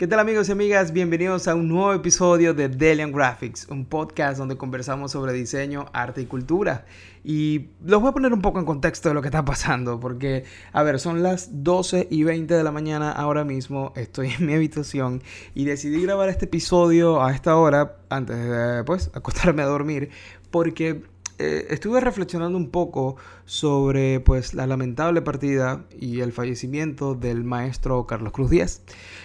¿Qué 0.00 0.06
tal 0.06 0.18
amigos 0.18 0.48
y 0.48 0.52
amigas? 0.52 0.94
Bienvenidos 0.94 1.46
a 1.46 1.54
un 1.54 1.68
nuevo 1.68 1.92
episodio 1.92 2.54
de 2.54 2.70
Delian 2.70 3.12
Graphics, 3.12 3.68
un 3.68 3.84
podcast 3.84 4.38
donde 4.38 4.56
conversamos 4.56 5.12
sobre 5.12 5.34
diseño, 5.34 5.90
arte 5.92 6.22
y 6.22 6.24
cultura. 6.24 6.86
Y 7.22 7.66
los 7.84 8.00
voy 8.00 8.08
a 8.08 8.12
poner 8.12 8.32
un 8.32 8.40
poco 8.40 8.58
en 8.58 8.64
contexto 8.64 9.10
de 9.10 9.14
lo 9.14 9.20
que 9.20 9.28
está 9.28 9.44
pasando, 9.44 10.00
porque, 10.00 10.44
a 10.72 10.82
ver, 10.84 11.00
son 11.00 11.22
las 11.22 11.50
12 11.62 12.08
y 12.10 12.22
20 12.22 12.54
de 12.54 12.64
la 12.64 12.72
mañana 12.72 13.12
ahora 13.12 13.44
mismo, 13.44 13.92
estoy 13.94 14.30
en 14.30 14.46
mi 14.46 14.54
habitación 14.54 15.22
y 15.54 15.66
decidí 15.66 16.00
grabar 16.00 16.30
este 16.30 16.46
episodio 16.46 17.22
a 17.22 17.34
esta 17.34 17.54
hora, 17.58 17.98
antes 18.08 18.38
de, 18.38 18.82
pues, 18.84 19.10
acostarme 19.12 19.60
a 19.60 19.66
dormir, 19.66 20.08
porque 20.50 21.02
eh, 21.42 21.68
estuve 21.70 22.00
reflexionando 22.00 22.58
un 22.58 22.70
poco 22.70 23.16
sobre 23.46 24.20
pues 24.20 24.52
la 24.52 24.66
lamentable 24.66 25.22
partida 25.22 25.86
y 25.98 26.20
el 26.20 26.32
fallecimiento 26.32 27.14
del 27.14 27.44
maestro 27.44 28.06
Carlos 28.06 28.34
Cruz 28.34 28.50
Díaz. 28.50 28.82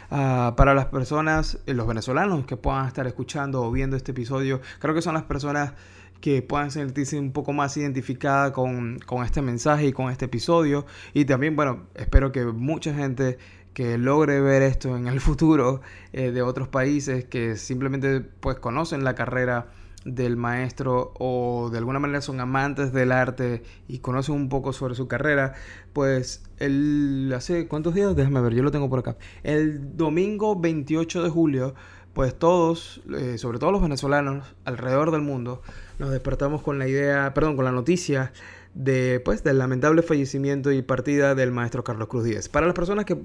Ah, 0.10 0.54
para 0.56 0.74
las 0.74 0.86
personas, 0.86 1.60
eh, 1.66 1.74
los 1.74 1.86
venezolanos 1.86 2.46
que 2.46 2.56
puedan 2.56 2.88
estar 2.88 3.06
escuchando 3.06 3.64
o 3.64 3.70
viendo 3.70 3.98
este 3.98 4.14
episodio, 4.14 4.62
creo 4.80 4.96
que 4.96 5.02
son 5.02 5.16
las 5.16 5.23
personas 5.23 5.73
que 6.22 6.42
puedan 6.42 6.72
sentirse 6.72 7.20
un 7.20 7.34
poco 7.34 7.52
más 7.52 7.76
identificadas 7.76 8.52
con, 8.52 8.98
este 9.26 9.42
mensaje 9.42 9.88
y 9.88 9.92
con 9.92 10.09
este 10.09 10.23
episodio. 10.23 10.86
Y 11.14 11.26
también, 11.26 11.58
bueno, 11.58 11.88
espero 11.95 12.32
que 12.32 12.45
mucha 12.45 12.94
gente 12.94 13.38
que 13.73 13.98
logre 13.98 14.40
ver 14.40 14.62
esto 14.62 14.95
en 14.95 15.08
el 15.08 15.20
futuro 15.20 15.82
eh, 16.14 16.32
de 16.32 16.42
otros 16.42 16.70
países 16.70 17.26
que 17.26 17.58
simplemente 17.58 18.22
pues 18.22 18.58
conocen 18.58 19.04
la 19.04 19.16
carrera 19.16 19.68
del 20.05 20.38
maestro 20.38 21.12
o 21.20 21.70
de 21.72 21.80
alguna 21.80 22.00
manera 22.00 22.22
son 22.22 22.40
amantes 22.40 22.94
del 22.94 23.12
arte 23.12 23.64
y 23.88 24.00
conocen 24.00 24.36
un 24.36 24.50
poco 24.50 24.72
sobre 24.72 24.95
su 24.95 25.08
carrera, 25.08 25.55
pues 25.94 26.44
el 26.59 27.34
hace 27.36 27.68
cuántos 27.68 27.95
días, 27.95 28.16
déjame 28.16 28.40
ver, 28.41 28.54
yo 28.54 28.64
lo 28.64 28.72
tengo 28.72 28.90
por 28.90 29.00
acá. 29.00 29.18
El 29.44 29.98
domingo 29.98 30.58
28 30.59 31.23
de 31.23 31.30
julio, 31.30 31.73
pues 32.14 32.38
todos, 32.38 33.02
eh, 33.18 33.38
sobre 33.40 33.58
todo 33.58 33.72
los 33.72 33.81
venezolanos 33.81 34.56
alrededor 34.64 35.11
del 35.11 35.22
mundo, 35.22 35.61
nos 36.00 36.11
despertamos 36.11 36.61
con 36.61 36.80
la 36.80 36.88
idea, 36.88 37.33
perdón, 37.33 37.56
con 37.56 37.66
la 37.66 37.72
noticia 37.72 38.31
de, 38.76 39.22
pues, 39.23 39.44
del 39.44 39.58
lamentable 39.58 40.03
fallecimiento 40.03 40.72
y 40.72 40.81
partida 40.81 41.33
del 41.33 41.52
maestro 41.52 41.83
Carlos 41.83 42.09
Cruz 42.09 42.26
Díez. 42.26 42.48
Para 42.50 42.67
las 42.67 42.76
personas 42.76 43.06
que, 43.06 43.17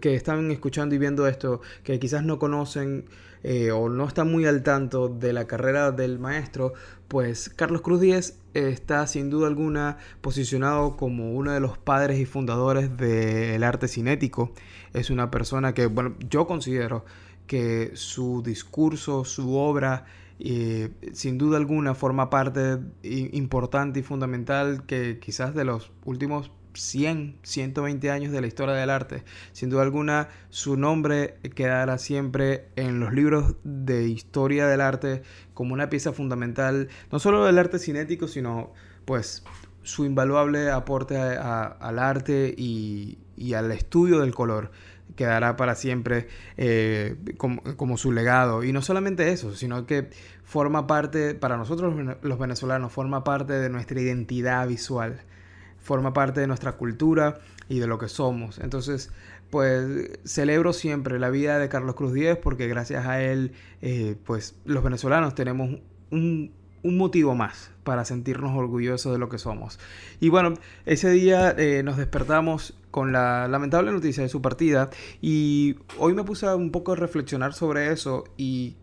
que 0.00 0.14
están 0.14 0.50
escuchando 0.50 0.94
y 0.94 0.98
viendo 0.98 1.28
esto, 1.28 1.60
que 1.84 1.98
quizás 1.98 2.24
no 2.24 2.38
conocen 2.38 3.04
eh, 3.44 3.70
o 3.72 3.90
no 3.90 4.08
están 4.08 4.32
muy 4.32 4.46
al 4.46 4.62
tanto 4.62 5.08
de 5.10 5.34
la 5.34 5.46
carrera 5.46 5.92
del 5.92 6.18
maestro, 6.18 6.72
pues 7.08 7.50
Carlos 7.50 7.82
Cruz 7.82 8.00
Díez 8.00 8.38
está 8.54 9.06
sin 9.06 9.28
duda 9.28 9.48
alguna 9.48 9.98
posicionado 10.22 10.96
como 10.96 11.32
uno 11.32 11.52
de 11.52 11.60
los 11.60 11.76
padres 11.76 12.18
y 12.18 12.24
fundadores 12.24 12.96
del 12.96 13.62
arte 13.62 13.86
cinético. 13.86 14.52
Es 14.94 15.10
una 15.10 15.30
persona 15.30 15.74
que, 15.74 15.86
bueno, 15.86 16.14
yo 16.30 16.46
considero 16.46 17.04
que 17.46 17.90
su 17.94 18.42
discurso, 18.42 19.26
su 19.26 19.54
obra, 19.56 20.06
y 20.38 20.86
sin 21.12 21.36
duda 21.36 21.58
alguna 21.58 21.94
forma 21.94 22.30
parte 22.30 22.78
importante 23.02 24.00
y 24.00 24.02
fundamental 24.02 24.86
que 24.86 25.18
quizás 25.20 25.54
de 25.54 25.64
los 25.64 25.92
últimos 26.06 26.50
100, 26.74 27.38
120 27.42 28.10
años 28.10 28.32
de 28.32 28.40
la 28.40 28.46
historia 28.46 28.74
del 28.74 28.90
arte. 28.90 29.24
Sin 29.52 29.70
duda 29.70 29.82
alguna, 29.82 30.28
su 30.50 30.76
nombre 30.76 31.36
quedará 31.54 31.98
siempre 31.98 32.68
en 32.76 33.00
los 33.00 33.12
libros 33.12 33.54
de 33.64 34.08
historia 34.08 34.66
del 34.66 34.80
arte 34.80 35.22
como 35.54 35.74
una 35.74 35.88
pieza 35.88 36.12
fundamental, 36.12 36.88
no 37.10 37.18
solo 37.18 37.44
del 37.44 37.58
arte 37.58 37.78
cinético, 37.78 38.28
sino 38.28 38.72
pues 39.04 39.44
su 39.82 40.04
invaluable 40.04 40.70
aporte 40.70 41.16
al 41.16 41.98
arte 41.98 42.54
y, 42.56 43.18
al 43.54 43.70
estudio 43.70 44.20
del 44.20 44.34
color 44.34 44.70
quedará 45.16 45.56
para 45.56 45.74
siempre 45.74 46.28
eh, 46.56 47.16
como, 47.36 47.98
su 47.98 48.10
legado. 48.10 48.64
Y 48.64 48.72
no 48.72 48.82
solamente 48.82 49.30
eso, 49.30 49.54
sino 49.54 49.86
que 49.86 50.10
forma 50.42 50.86
parte, 50.86 51.34
para 51.34 51.56
nosotros 51.56 51.94
los 52.22 52.38
venezolanos, 52.38 52.92
forma 52.92 53.22
parte 53.22 53.52
de 53.52 53.68
nuestra 53.68 54.00
identidad 54.00 54.66
visual, 54.66 55.22
forma 55.84 56.12
parte 56.12 56.40
de 56.40 56.48
nuestra 56.48 56.72
cultura 56.72 57.38
y 57.68 57.78
de 57.78 57.86
lo 57.86 57.98
que 57.98 58.08
somos. 58.08 58.58
Entonces, 58.58 59.12
pues 59.50 60.10
celebro 60.24 60.72
siempre 60.72 61.20
la 61.20 61.30
vida 61.30 61.60
de 61.60 61.68
Carlos 61.68 61.94
Cruz 61.94 62.12
Díez 62.12 62.36
porque 62.36 62.66
gracias 62.66 63.06
a 63.06 63.22
él, 63.22 63.52
eh, 63.80 64.16
pues 64.24 64.56
los 64.64 64.82
venezolanos 64.82 65.36
tenemos 65.36 65.78
un 66.10 66.50
un 66.84 66.98
motivo 66.98 67.34
más 67.34 67.70
para 67.82 68.04
sentirnos 68.04 68.56
orgullosos 68.56 69.12
de 69.12 69.18
lo 69.18 69.28
que 69.28 69.38
somos. 69.38 69.80
Y 70.20 70.28
bueno, 70.28 70.54
ese 70.84 71.10
día 71.10 71.54
eh, 71.58 71.82
nos 71.82 71.96
despertamos 71.96 72.74
con 72.90 73.10
la 73.10 73.48
lamentable 73.48 73.90
noticia 73.90 74.22
de 74.22 74.28
su 74.28 74.40
partida 74.40 74.90
y 75.20 75.76
hoy 75.98 76.14
me 76.14 76.22
puse 76.22 76.46
un 76.54 76.70
poco 76.70 76.92
a 76.92 76.96
reflexionar 76.96 77.54
sobre 77.54 77.90
eso 77.90 78.24
y 78.36 78.76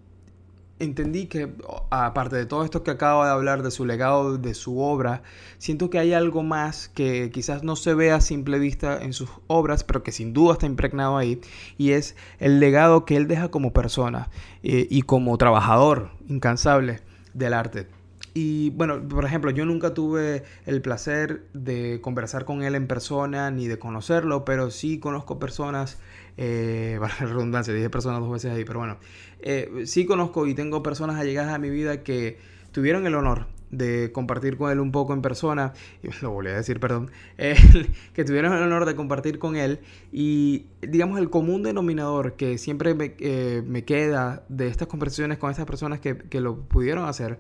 entendí 0.84 1.28
que, 1.28 1.54
aparte 1.90 2.36
de 2.36 2.46
todo 2.46 2.64
esto 2.64 2.84
que 2.84 2.92
acabo 2.92 3.24
de 3.24 3.32
hablar, 3.32 3.64
de 3.64 3.72
su 3.72 3.86
legado, 3.86 4.38
de 4.38 4.54
su 4.54 4.80
obra, 4.80 5.24
siento 5.58 5.90
que 5.90 6.00
hay 6.00 6.14
algo 6.14 6.44
más 6.44 6.90
que 6.90 7.30
quizás 7.32 7.64
no 7.64 7.76
se 7.76 7.94
ve 7.94 8.12
a 8.12 8.22
simple 8.22 8.60
vista 8.60 9.02
en 9.02 9.14
sus 9.14 9.30
obras, 9.48 9.84
pero 9.84 10.04
que 10.04 10.12
sin 10.12 10.34
duda 10.34 10.54
está 10.54 10.66
impregnado 10.66 11.18
ahí, 11.18 11.40
y 11.78 11.92
es 11.92 12.16
el 12.40 12.60
legado 12.60 13.06
que 13.06 13.18
él 13.18 13.28
deja 13.28 13.50
como 13.50 13.74
persona 13.74 14.30
eh, 14.64 14.88
y 14.90 15.04
como 15.04 15.38
trabajador 15.38 16.12
incansable 16.28 17.00
del 17.34 17.54
arte. 17.54 17.88
Y 18.34 18.70
bueno, 18.72 19.06
por 19.08 19.26
ejemplo, 19.26 19.52
yo 19.52 19.66
nunca 19.66 19.94
tuve 19.94 20.44
el 20.66 20.82
placer 20.82 21.44
de 21.54 22.00
conversar 22.02 22.46
con 22.46 22.64
él 22.64 22.76
en 22.76 22.88
persona 22.88 23.52
ni 23.52 23.68
de 23.68 23.78
conocerlo, 23.78 24.46
pero 24.46 24.72
sí 24.72 25.00
conozco 25.00 25.38
personas, 25.38 26.00
eh, 26.38 26.98
la 27.02 27.08
redundancia, 27.08 27.74
dije 27.74 27.90
personas 27.90 28.20
dos 28.22 28.32
veces 28.32 28.52
ahí, 28.52 28.66
pero 28.66 28.80
bueno, 28.80 28.98
eh, 29.42 29.84
sí 29.86 30.06
conozco 30.06 30.48
y 30.48 30.54
tengo 30.54 30.84
personas 30.84 31.20
allegadas 31.20 31.54
a 31.54 31.58
mi 31.58 31.70
vida 31.70 32.04
que 32.04 32.38
tuvieron 32.72 33.06
el 33.06 33.16
honor 33.16 33.48
de 33.72 34.12
compartir 34.12 34.58
con 34.58 34.70
él 34.70 34.80
un 34.80 34.92
poco 34.92 35.14
en 35.14 35.22
persona, 35.22 35.74
y 36.04 36.10
lo 36.22 36.32
volví 36.32 36.50
a 36.50 36.56
decir, 36.56 36.80
perdón, 36.80 37.10
que 38.14 38.24
tuvieron 38.24 38.54
el 38.54 38.64
honor 38.64 38.86
de 38.86 38.96
compartir 38.96 39.40
con 39.40 39.56
él 39.56 39.80
y 40.12 40.66
digamos 40.82 41.20
el 41.20 41.30
común 41.30 41.64
denominador 41.64 42.36
que 42.36 42.58
siempre 42.58 42.94
me, 42.94 43.16
eh, 43.20 43.64
me 43.66 43.84
queda 43.86 44.46
de 44.50 44.68
estas 44.68 44.88
conversaciones 44.88 45.38
con 45.38 45.50
estas 45.50 45.66
personas 45.66 46.00
que, 46.00 46.18
que, 46.18 46.42
lo 46.42 46.68
pudieron 46.68 47.06
hacer 47.08 47.40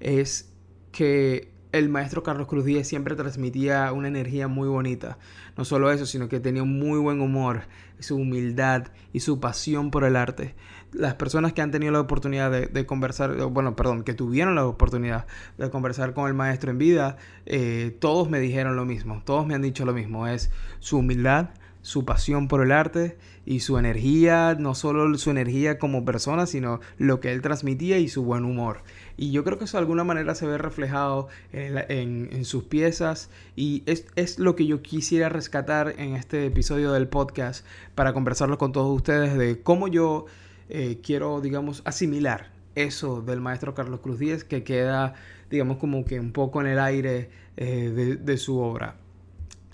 es 0.00 0.52
que 0.92 1.51
el 1.72 1.88
maestro 1.88 2.22
Carlos 2.22 2.46
Cruz 2.46 2.64
Díez 2.64 2.86
siempre 2.86 3.16
transmitía 3.16 3.90
una 3.92 4.08
energía 4.08 4.46
muy 4.46 4.68
bonita. 4.68 5.18
No 5.56 5.64
solo 5.64 5.90
eso, 5.90 6.06
sino 6.06 6.28
que 6.28 6.38
tenía 6.38 6.62
un 6.62 6.78
muy 6.78 6.98
buen 6.98 7.20
humor, 7.20 7.62
su 7.98 8.16
humildad 8.16 8.88
y 9.12 9.20
su 9.20 9.40
pasión 9.40 9.90
por 9.90 10.04
el 10.04 10.16
arte. 10.16 10.54
Las 10.92 11.14
personas 11.14 11.54
que 11.54 11.62
han 11.62 11.70
tenido 11.70 11.92
la 11.92 12.00
oportunidad 12.00 12.50
de, 12.50 12.86
conversar, 12.86 13.34
bueno, 13.46 13.74
perdón, 13.74 14.04
que 14.04 14.12
tuvieron 14.12 14.54
la 14.54 14.66
oportunidad 14.66 15.26
de 15.56 15.70
conversar 15.70 16.12
con 16.12 16.28
el 16.28 16.34
maestro 16.34 16.70
en 16.70 16.78
vida, 16.78 17.16
eh, 17.46 17.96
todos 17.98 18.28
me 18.28 18.40
dijeron 18.40 18.76
lo 18.76 18.84
mismo, 18.84 19.22
todos 19.24 19.46
me 19.46 19.54
han 19.54 19.62
dicho 19.62 19.86
lo 19.86 19.94
mismo, 19.94 20.26
es 20.26 20.50
su 20.80 20.98
humildad, 20.98 21.50
su 21.80 22.04
pasión 22.04 22.48
por 22.48 22.62
el 22.62 22.72
arte 22.72 23.16
y 23.44 23.60
su 23.60 23.76
energía, 23.78 24.54
no 24.58 24.74
solo 24.74 25.16
su 25.18 25.30
energía 25.30 25.78
como 25.78 26.04
persona, 26.04 26.46
sino 26.46 26.80
lo 26.96 27.20
que 27.20 27.32
él 27.32 27.42
transmitía 27.42 27.98
y 27.98 28.08
su 28.08 28.22
buen 28.22 28.44
humor. 28.44 28.82
Y 29.16 29.30
yo 29.30 29.44
creo 29.44 29.58
que 29.58 29.64
eso 29.64 29.76
de 29.76 29.82
alguna 29.82 30.04
manera 30.04 30.34
se 30.34 30.46
ve 30.46 30.58
reflejado 30.58 31.28
en, 31.52 32.44
sus 32.44 32.64
piezas 32.64 33.30
y 33.56 33.82
es, 33.86 34.06
es, 34.16 34.38
lo 34.38 34.56
que 34.56 34.66
yo 34.66 34.82
quisiera 34.82 35.28
rescatar 35.28 35.94
en 35.98 36.16
este 36.16 36.46
episodio 36.46 36.92
del 36.92 37.08
podcast 37.08 37.64
para 37.94 38.12
conversarlo 38.12 38.58
con 38.58 38.72
todos 38.72 38.94
ustedes 38.94 39.36
de 39.36 39.62
cómo 39.62 39.88
yo 39.88 40.26
eh, 40.68 40.98
quiero, 41.02 41.40
digamos, 41.40 41.82
asimilar 41.84 42.50
eso 42.74 43.20
del 43.20 43.40
maestro 43.40 43.74
Carlos 43.74 44.00
Cruz 44.00 44.18
Díez 44.18 44.44
que 44.44 44.64
queda, 44.64 45.14
digamos, 45.50 45.76
como 45.76 46.04
que 46.04 46.18
un 46.18 46.32
poco 46.32 46.60
en 46.60 46.68
el 46.68 46.78
aire 46.78 47.30
eh, 47.56 47.92
de, 47.94 48.16
de 48.16 48.36
su 48.38 48.58
obra. 48.58 48.96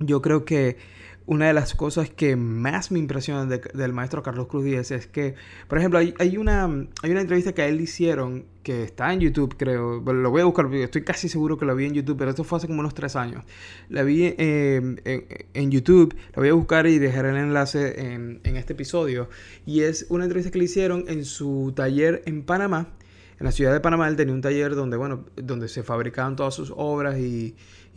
Yo 0.01 0.21
creo 0.23 0.45
que 0.45 0.77
una 1.29 1.47
de 1.47 1.53
las 1.53 1.75
cosas 1.75 2.09
que 2.09 2.37
más 2.37 2.91
me 2.91 2.99
impresionan 2.99 3.51
del 3.51 3.93
maestro 3.93 4.23
Carlos 4.23 4.47
Cruz 4.47 4.65
Díaz 4.65 4.91
es 4.93 5.07
que, 5.07 5.35
por 5.69 5.77
ejemplo, 5.77 5.99
hay, 5.99 6.37
una, 6.39 6.65
hay 7.03 7.11
una 7.11 7.21
entrevista 7.21 7.53
que 7.53 7.69
él 7.69 7.83
hicieron 7.83 8.47
que 8.63 8.83
está 8.83 9.13
en 9.13 9.21
YouTube, 9.21 9.55
creo. 9.59 10.01
lo 10.01 10.31
voy 10.31 10.41
a 10.41 10.47
buscar 10.47 10.65
porque 10.65 10.85
estoy 10.85 11.05
casi 11.05 11.29
seguro 11.29 11.59
que 11.59 11.67
lo 11.67 11.77
vi 11.77 11.85
en 11.85 11.93
YouTube, 11.93 12.17
pero 12.17 12.31
esto 12.31 12.45
fue 12.45 12.57
hace 12.57 12.67
como 12.67 12.81
unos 12.81 12.95
tres 12.95 13.15
años. 13.15 13.45
La 13.91 14.05
vi 14.05 14.35
eh, 14.39 15.43
en, 15.53 15.71
YouTube, 15.71 16.17
la 16.35 16.41
voy 16.41 16.49
a 16.49 16.55
buscar 16.55 16.87
y 16.87 16.99
dejar 16.99 17.27
el 17.27 17.37
enlace 17.37 18.11
en, 18.11 18.41
en 18.45 18.57
este 18.57 18.73
episodio. 18.73 19.29
Y 19.67 19.81
es 19.83 20.07
una 20.09 20.25
entrevista 20.25 20.51
que 20.51 20.59
le 20.59 20.65
hicieron 20.65 21.05
en 21.09 21.27
su 21.27 21.75
taller 21.77 22.23
en 22.25 22.43
Panamá 22.43 22.89
en 23.39 23.45
la 23.45 23.53
ciudad 23.53 23.73
de 23.73 23.81
Panamá 23.81 24.09
él 24.09 24.17
tenía 24.17 24.35
un 24.35 24.41
taller 24.41 24.75
donde, 24.75 24.97
bueno, 24.97 25.27
donde 25.37 25.69
se 25.69 25.85
fabricaban 25.85 26.35
todas 26.35 26.55
sus 26.55 26.73
obras 26.77 27.19
y, 27.19 27.55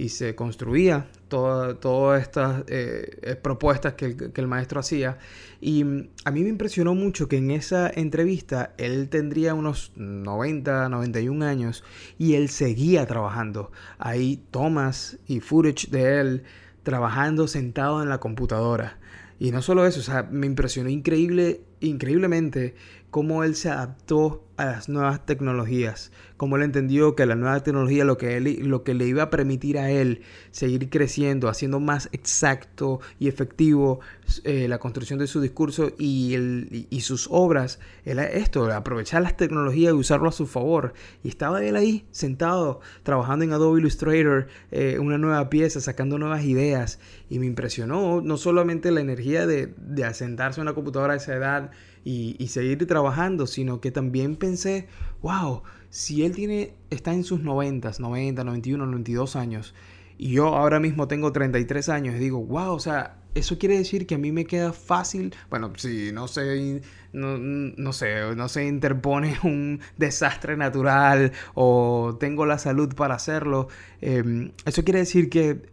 se 0.08 0.34
construía 0.34 1.12
todas 1.28 2.22
estas 2.24 2.64
eh, 2.68 3.20
eh, 3.22 3.36
propuestas 3.36 3.94
que 3.94 4.32
el, 4.34 4.48
maestro 4.48 4.80
hacía. 4.80 5.20
Y 5.60 5.84
mm, 5.84 6.08
a 6.26 6.32
mí 6.32 6.42
me 6.42 6.50
impresionó 6.50 6.96
mucho 6.96 7.28
que 7.28 7.38
en 7.38 7.52
esa 7.52 7.88
entrevista 7.88 8.74
él 8.80 9.10
tendría 9.10 9.54
unos 9.54 9.92
90, 9.96 10.90
91 10.90 11.46
años 11.46 11.84
y 12.18 12.34
él 12.34 12.50
seguía 12.50 13.06
trabajando. 13.06 13.72
Hay 14.00 14.44
tomas 14.50 15.20
y 15.28 15.40
footage 15.40 15.92
de 15.92 16.20
él 16.20 16.44
trabajando 16.82 17.48
sentado 17.48 18.02
en 18.02 18.10
la 18.10 18.20
computadora. 18.20 18.98
Y 19.38 19.52
no 19.52 19.62
solo 19.62 19.86
eso, 19.86 20.00
o 20.00 20.04
sea, 20.04 20.24
me 20.24 20.48
impresionó 20.48 20.90
increíble 20.90 21.62
increíblemente 21.82 22.76
cómo 23.12 23.44
él 23.44 23.56
se 23.56 23.70
adaptó 23.70 24.46
a 24.56 24.66
las 24.66 24.90
nuevas 24.90 25.26
tecnologías, 25.26 26.12
cómo 26.38 26.56
él 26.56 26.64
entendió 26.64 27.16
que 27.16 27.26
la 27.26 27.36
nueva 27.36 27.62
tecnología 27.62 28.06
lo 28.06 28.18
que, 28.18 28.38
él, 28.38 28.70
lo 28.70 28.84
que 28.84 28.94
le 28.94 29.06
iba 29.06 29.24
a 29.24 29.30
permitir 29.30 29.78
a 29.78 29.90
él 29.92 30.22
seguir 30.52 30.90
creciendo, 30.90 31.50
haciendo 31.50 31.80
más 31.80 32.10
exacto 32.14 33.02
y 33.20 33.28
efectivo 33.28 34.00
eh, 34.44 34.68
la 34.68 34.80
construcción 34.80 35.20
de 35.20 35.28
su 35.28 35.42
discurso 35.42 35.92
y, 35.98 36.36
el, 36.36 36.88
y, 36.90 37.02
sus 37.02 37.28
obras, 37.32 37.80
era 38.06 38.26
esto, 38.26 38.72
aprovechar 38.72 39.22
las 39.24 39.36
tecnologías 39.36 39.94
y 39.94 39.98
usarlo 39.98 40.30
a 40.30 40.32
su 40.32 40.48
favor. 40.48 40.94
Y 41.24 41.30
estaba 41.30 41.64
él 41.64 41.76
ahí 41.76 42.06
sentado, 42.12 42.80
trabajando 43.04 43.44
en 43.44 43.52
Adobe 43.52 43.82
Illustrator, 43.82 44.48
eh, 44.72 45.00
una 45.00 45.18
nueva 45.18 45.50
pieza, 45.50 45.82
sacando 45.82 46.18
nuevas 46.18 46.44
ideas. 46.46 47.00
Y 47.30 47.40
me 47.40 47.46
impresionó 47.46 48.22
no 48.22 48.38
solamente 48.38 48.92
la 48.92 49.02
energía 49.02 49.48
de, 49.48 49.74
de 49.78 50.06
asentarse 50.06 50.62
en 50.62 50.68
una 50.68 50.76
computadora 50.76 51.14
a 51.14 51.18
esa 51.18 51.36
edad, 51.36 51.71
y, 52.04 52.48
seguir 52.48 52.86
trabajando, 52.88 53.48
sino 53.48 53.80
que 53.80 53.92
también 53.92 54.36
pensé, 54.36 54.88
wow, 55.22 55.64
si 55.90 56.24
él 56.24 56.36
tiene, 56.36 56.74
está 56.90 57.14
en 57.14 57.24
sus 57.24 57.42
90, 57.42 57.92
90, 58.00 58.44
91, 58.44 58.86
92 58.86 59.36
años, 59.36 59.76
y 60.18 60.32
yo 60.32 60.48
ahora 60.48 60.80
mismo 60.80 61.08
tengo 61.08 61.32
33 61.32 61.90
años, 61.90 62.16
y 62.16 62.20
digo, 62.20 62.44
wow, 62.44 62.74
o 62.74 62.80
sea, 62.80 63.18
eso 63.34 63.58
quiere 63.58 63.78
decir 63.78 64.08
que 64.08 64.16
a 64.16 64.18
mí 64.18 64.32
me 64.32 64.46
queda 64.46 64.74
fácil, 64.74 65.34
bueno, 65.50 65.72
si 65.78 66.12
no 66.12 66.28
se, 66.28 66.82
no, 67.14 67.38
no 67.38 67.94
sé, 67.94 68.36
no 68.36 68.50
se 68.50 68.68
interpone 68.68 69.38
un 69.44 69.80
desastre 69.98 70.58
natural 70.58 71.32
o 71.54 72.18
tengo 72.20 72.46
la 72.46 72.58
salud 72.58 72.94
para 72.94 73.16
hacerlo, 73.16 73.68
em, 74.02 74.52
eso 74.66 74.84
quiere 74.84 75.00
decir 75.00 75.30
que 75.30 75.70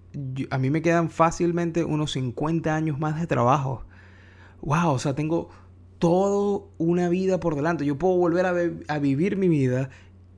a 0.51 0.59
mí 0.59 0.71
me 0.71 0.83
quedan 0.83 1.11
fácilmente 1.11 1.85
unos 1.85 2.12
50 2.12 2.75
años 2.75 2.99
más 2.99 3.21
de 3.21 3.27
trabajo. 3.27 3.85
Wow, 4.62 4.91
o 4.91 4.99
sea, 4.99 5.15
tengo 5.15 5.51
toda 5.99 6.65
una 6.79 7.09
vida 7.09 7.41
por 7.41 7.55
delante. 7.55 7.85
Yo 7.85 7.99
puedo 7.99 8.17
volver 8.17 8.47
a, 8.89 8.99
vivir 8.99 9.37
mi 9.37 9.49
vida 9.49 9.91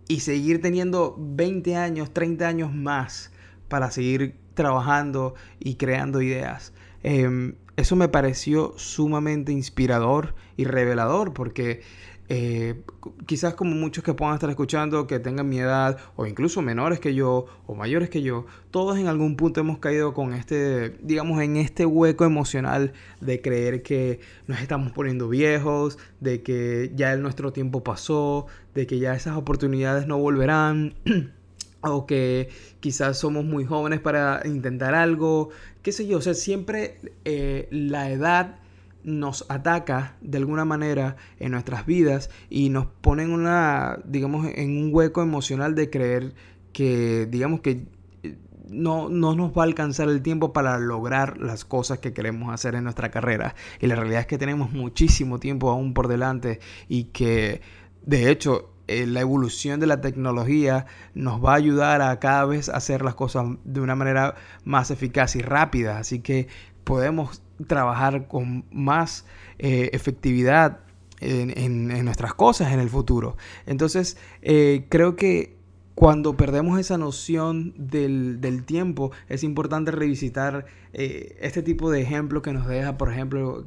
y 0.09 0.21
seguir 0.21 0.61
teniendo 0.61 1.17
20 1.19 1.77
años, 1.77 2.13
30 2.13 2.49
años 2.49 2.75
más 2.75 3.31
para 3.69 3.91
seguir 3.91 4.37
trabajando 4.55 5.35
y 5.59 5.77
creando 5.77 6.23
ideas. 6.23 6.73
Em, 7.03 7.55
eso 7.77 7.97
me 7.97 8.09
pareció 8.09 8.75
sumamente 8.77 9.53
inspirador 9.53 10.35
y 10.57 10.65
revelador 10.65 11.33
porque 11.33 11.83
eh, 12.33 12.81
quizás 13.27 13.55
como 13.55 13.75
muchos 13.75 14.05
que 14.05 14.15
puedan 14.15 14.35
estar 14.35 14.49
escuchando, 14.49 15.09
que 15.09 15.19
tengan 15.19 15.49
mi 15.49 15.59
edad, 15.59 15.99
o 16.15 16.27
incluso 16.27 16.63
menores 16.63 17.01
que 17.01 17.13
yo, 17.13 17.47
o 17.67 17.75
mayores 17.75 18.09
que 18.09 18.23
yo, 18.23 18.47
todos 18.71 18.99
en 18.99 19.09
algún 19.09 19.35
punto 19.35 19.61
hemos 19.61 19.79
caído 19.79 20.15
con 20.15 20.33
este, 20.33 20.91
digamos, 21.03 21.43
en 21.43 21.57
este 21.57 21.87
hueco 21.87 22.25
emocional 22.25 22.93
de 23.21 23.43
creer 23.43 23.83
que 23.83 24.21
nos 24.47 24.61
estamos 24.61 24.93
poniendo 24.93 25.29
viejos, 25.29 25.99
de 26.21 26.41
que 26.45 26.93
ya 26.95 27.17
nuestro 27.17 27.53
tiempo 27.53 27.83
pasó, 27.83 28.47
de 28.77 28.87
que 28.87 29.01
ya 29.01 29.13
esas 29.17 29.37
oportunidades 29.37 30.07
no 30.07 30.17
volverán. 30.17 30.95
o 31.83 32.07
que 32.07 32.51
quizás 32.81 33.19
somos 33.19 33.45
muy 33.45 33.65
jóvenes 33.65 34.01
para 34.01 34.43
intentar 34.45 34.95
algo, 34.95 35.49
qué 35.83 35.91
sé 35.91 36.07
yo, 36.07 36.19
o 36.19 36.21
sea, 36.21 36.35
siempre 36.35 36.99
eh, 37.25 37.67
la 37.71 38.11
edad 38.11 38.61
nos 39.05 39.47
ataca 39.49 40.17
de 40.21 40.39
alguna 40.39 40.65
manera 40.65 41.17
en 41.39 41.53
nuestras 41.53 41.87
vidas 41.87 42.31
y 42.49 42.69
nos 42.69 42.87
pone 42.87 43.23
en 43.23 43.33
una, 43.33 43.99
digamos, 44.05 44.47
en 44.55 44.77
un 44.77 44.91
hueco 44.93 45.23
emocional 45.23 45.75
de 45.75 45.91
creer 45.91 46.35
que, 46.73 47.27
digamos 47.27 47.61
que 47.61 47.87
eh, 48.23 48.37
no, 48.69 49.09
no, 49.09 49.35
nos 49.35 49.53
va 49.53 49.63
a 49.63 49.67
alcanzar 49.67 50.09
el 50.09 50.23
tiempo 50.23 50.53
para 50.53 50.79
lograr 50.79 51.39
las 51.39 51.65
cosas 51.65 51.99
que 51.99 52.13
queremos 52.13 52.53
hacer 52.53 52.75
en 52.75 52.85
nuestra 52.85 53.11
carrera. 53.11 53.55
Y 53.81 53.87
la 53.87 53.97
realidad 53.97 54.21
es 54.21 54.27
que 54.27 54.39
tenemos 54.39 54.73
muchísimo 54.73 55.39
tiempo 55.41 55.71
aún 55.71 55.95
por 55.95 56.09
delante 56.09 56.61
y 56.89 57.05
que, 57.05 57.63
de 58.05 58.31
hecho, 58.31 58.71
eh, 58.87 59.07
la 59.07 59.21
evolución 59.21 59.79
de 59.81 59.87
la 59.87 60.01
tecnología 60.01 60.87
nos 61.15 61.45
va 61.45 61.53
a 61.53 61.57
ayudar 61.57 62.03
a 62.03 62.19
cada 62.19 62.45
vez 62.45 62.69
hacer 62.69 63.03
las 63.03 63.15
cosas 63.15 63.47
de 63.65 63.81
una 63.81 63.95
manera 63.95 64.35
más 64.65 64.91
eficaz 64.91 65.37
y 65.37 65.43
rápida. 65.43 65.99
Así 65.99 66.21
que 66.21 66.49
podemos 66.83 67.43
trabajar 67.67 68.27
con 68.29 68.65
más 68.71 69.27
eh, 69.59 69.91
efectividad 69.93 70.81
en, 71.21 72.05
nuestras 72.05 72.33
cosas 72.33 72.73
en 72.73 72.81
el 72.81 72.89
futuro. 72.89 73.37
Entonces, 73.67 74.17
eh, 74.41 74.87
creo 74.89 75.17
que 75.17 75.57
cuando 75.95 76.35
perdemos 76.35 76.81
esa 76.81 76.97
noción 76.97 77.75
del, 77.77 78.65
tiempo, 78.65 79.13
es 79.29 79.45
importante 79.45 79.91
revisitar 79.91 80.65
eh, 80.95 81.37
este 81.41 81.63
tipo 81.63 81.91
de 81.91 82.01
ejemplo 82.01 82.41
que 82.41 82.55
nos 82.55 82.67
deja, 82.67 82.97
por 82.97 83.13
ejemplo, 83.13 83.65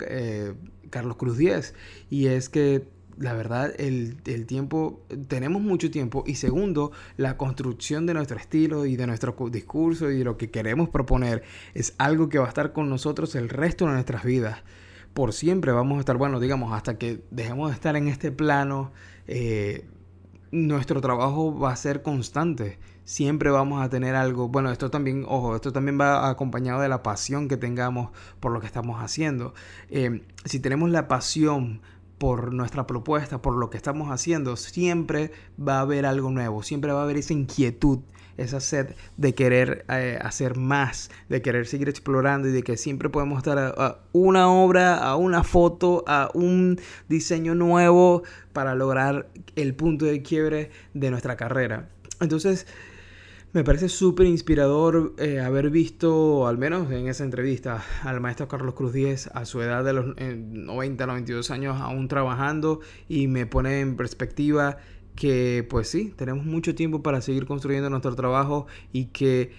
Carlos 0.90 1.18
Cruz 1.18 1.38
Díez. 1.38 1.76
Y 2.10 2.28
es 2.28 2.50
que 2.50 2.88
la 3.18 3.34
verdad, 3.34 3.74
el, 3.78 4.16
tiempo, 4.46 5.02
tenemos 5.28 5.62
mucho 5.62 5.92
tiempo. 5.92 6.24
Y 6.26 6.36
segundo, 6.36 6.92
la 7.18 7.38
construcción 7.38 8.06
de 8.06 8.14
nuestro 8.14 8.38
estilo 8.38 8.86
y 8.86 8.96
de 8.96 9.08
nuestro 9.08 9.36
discurso 9.52 10.12
y 10.12 10.24
lo 10.24 10.38
que 10.38 10.50
queremos 10.50 10.90
proponer 10.90 11.44
es 11.74 11.96
algo 11.98 12.30
que 12.30 12.40
va 12.40 12.46
a 12.46 12.50
estar 12.50 12.74
con 12.74 12.90
nosotros 12.90 13.36
el 13.36 13.50
resto 13.50 13.86
de 13.86 13.94
nuestras 13.94 14.24
vidas. 14.24 14.64
Por 15.14 15.34
siempre 15.34 15.72
vamos 15.72 15.98
a 15.98 16.00
estar, 16.00 16.18
bueno, 16.18 16.40
digamos, 16.40 16.74
hasta 16.74 16.98
que 16.98 17.22
dejemos 17.30 17.70
de 17.70 17.76
estar 17.76 17.96
en 17.96 18.08
este 18.08 18.32
plano, 18.32 18.92
eh, 19.28 19.86
nuestro 20.52 21.02
trabajo 21.02 21.58
va 21.58 21.72
a 21.72 21.76
ser 21.76 22.02
constante. 22.02 22.80
Siempre 23.06 23.50
vamos 23.50 23.84
a 23.84 23.90
tener 23.90 24.16
algo. 24.16 24.48
Bueno, 24.48 24.72
esto 24.72 24.90
también, 24.90 25.26
ojo, 25.28 25.56
esto 25.56 25.74
también 25.74 26.00
va 26.00 26.30
acompañado 26.30 26.82
de 26.82 26.90
la 26.90 27.04
pasión 27.04 27.48
que 27.48 27.58
tengamos 27.58 28.12
por 28.40 28.52
lo 28.52 28.60
que 28.60 28.68
estamos 28.68 29.04
haciendo. 29.04 29.54
Eh, 29.90 30.24
si 30.46 30.60
tenemos 30.60 30.90
la 30.90 31.08
pasión 31.08 31.82
por 32.24 32.54
nuestra 32.54 32.88
propuesta, 32.88 33.42
por 33.42 33.58
lo 33.58 33.70
que 33.70 33.76
estamos 33.76 34.10
haciendo, 34.10 34.56
siempre 34.56 35.34
va 35.60 35.80
a 35.80 35.82
haber 35.82 36.06
algo 36.06 36.32
nuevo, 36.32 36.64
siempre 36.64 36.94
va 36.94 37.02
a 37.02 37.04
haber 37.04 37.18
esa 37.18 37.34
inquietud, 37.34 38.00
esa 38.38 38.62
sed 38.62 38.96
de 39.18 39.36
querer 39.36 39.84
eh, 39.90 40.18
hacer 40.22 40.56
más, 40.56 41.12
de 41.28 41.42
querer 41.42 41.68
seguir 41.68 41.90
explorando 41.90 42.48
y 42.48 42.54
de 42.54 42.64
que 42.64 42.78
siempre 42.78 43.10
podemos 43.10 43.40
estar 43.40 43.60
a, 43.60 43.98
una 44.14 44.50
obra, 44.50 45.00
a 45.00 45.18
una 45.18 45.44
foto, 45.44 46.06
a 46.08 46.30
un 46.34 46.80
diseño 47.10 47.56
nuevo 47.56 48.24
para 48.54 48.74
lograr 48.74 49.28
el 49.58 49.76
punto 49.76 50.06
de 50.06 50.22
quiebre 50.22 50.72
de 50.94 51.12
nuestra 51.12 51.36
carrera. 51.36 51.90
Entonces, 52.22 52.66
me 53.54 53.64
parece 53.64 53.88
súper 53.88 54.26
inspirador 54.26 55.14
eh, 55.20 55.40
haber 55.40 55.70
visto, 55.70 56.48
al 56.48 56.58
menos 56.58 56.92
en 56.92 57.08
esa 57.08 57.24
entrevista, 57.24 57.84
al 58.02 58.20
maestro 58.20 58.48
Carlos 58.48 58.74
Cruz 58.74 58.94
Díez 58.94 59.28
a 59.28 59.46
su 59.46 59.62
edad 59.62 59.84
de 59.84 59.94
los 59.94 60.16
90, 60.18 61.06
92 61.06 61.52
años 61.52 61.80
aún 61.80 62.08
trabajando 62.08 62.80
y 63.08 63.28
me 63.28 63.46
pone 63.46 63.80
en 63.80 63.96
perspectiva 63.96 64.78
que 65.16 65.66
pues 65.70 65.88
sí, 65.88 66.12
tenemos 66.18 66.46
mucho 66.46 66.74
tiempo 66.74 67.04
para 67.04 67.22
seguir 67.22 67.46
construyendo 67.46 67.92
nuestro 67.92 68.16
trabajo 68.16 68.66
y 68.92 69.06
que 69.06 69.52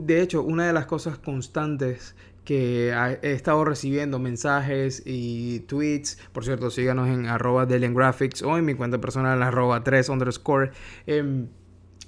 de 0.00 0.22
hecho 0.22 0.42
una 0.42 0.66
de 0.66 0.72
las 0.72 0.86
cosas 0.86 1.16
constantes 1.18 2.16
que 2.44 2.90
he 3.22 3.32
estado 3.32 3.64
recibiendo 3.64 4.20
mensajes 4.20 5.02
y 5.04 5.60
tweets. 5.60 6.18
Por 6.32 6.44
cierto, 6.44 6.70
síganos 6.70 7.08
en 7.08 7.26
arroba 7.26 7.66
Graphics 7.66 8.42
o 8.42 8.56
en 8.56 8.64
mi 8.64 8.74
cuenta 8.74 9.00
personal 9.00 9.42
arroba 9.42 9.82
3 9.82 10.08
underscore. 10.08 10.70
Em, 11.08 11.48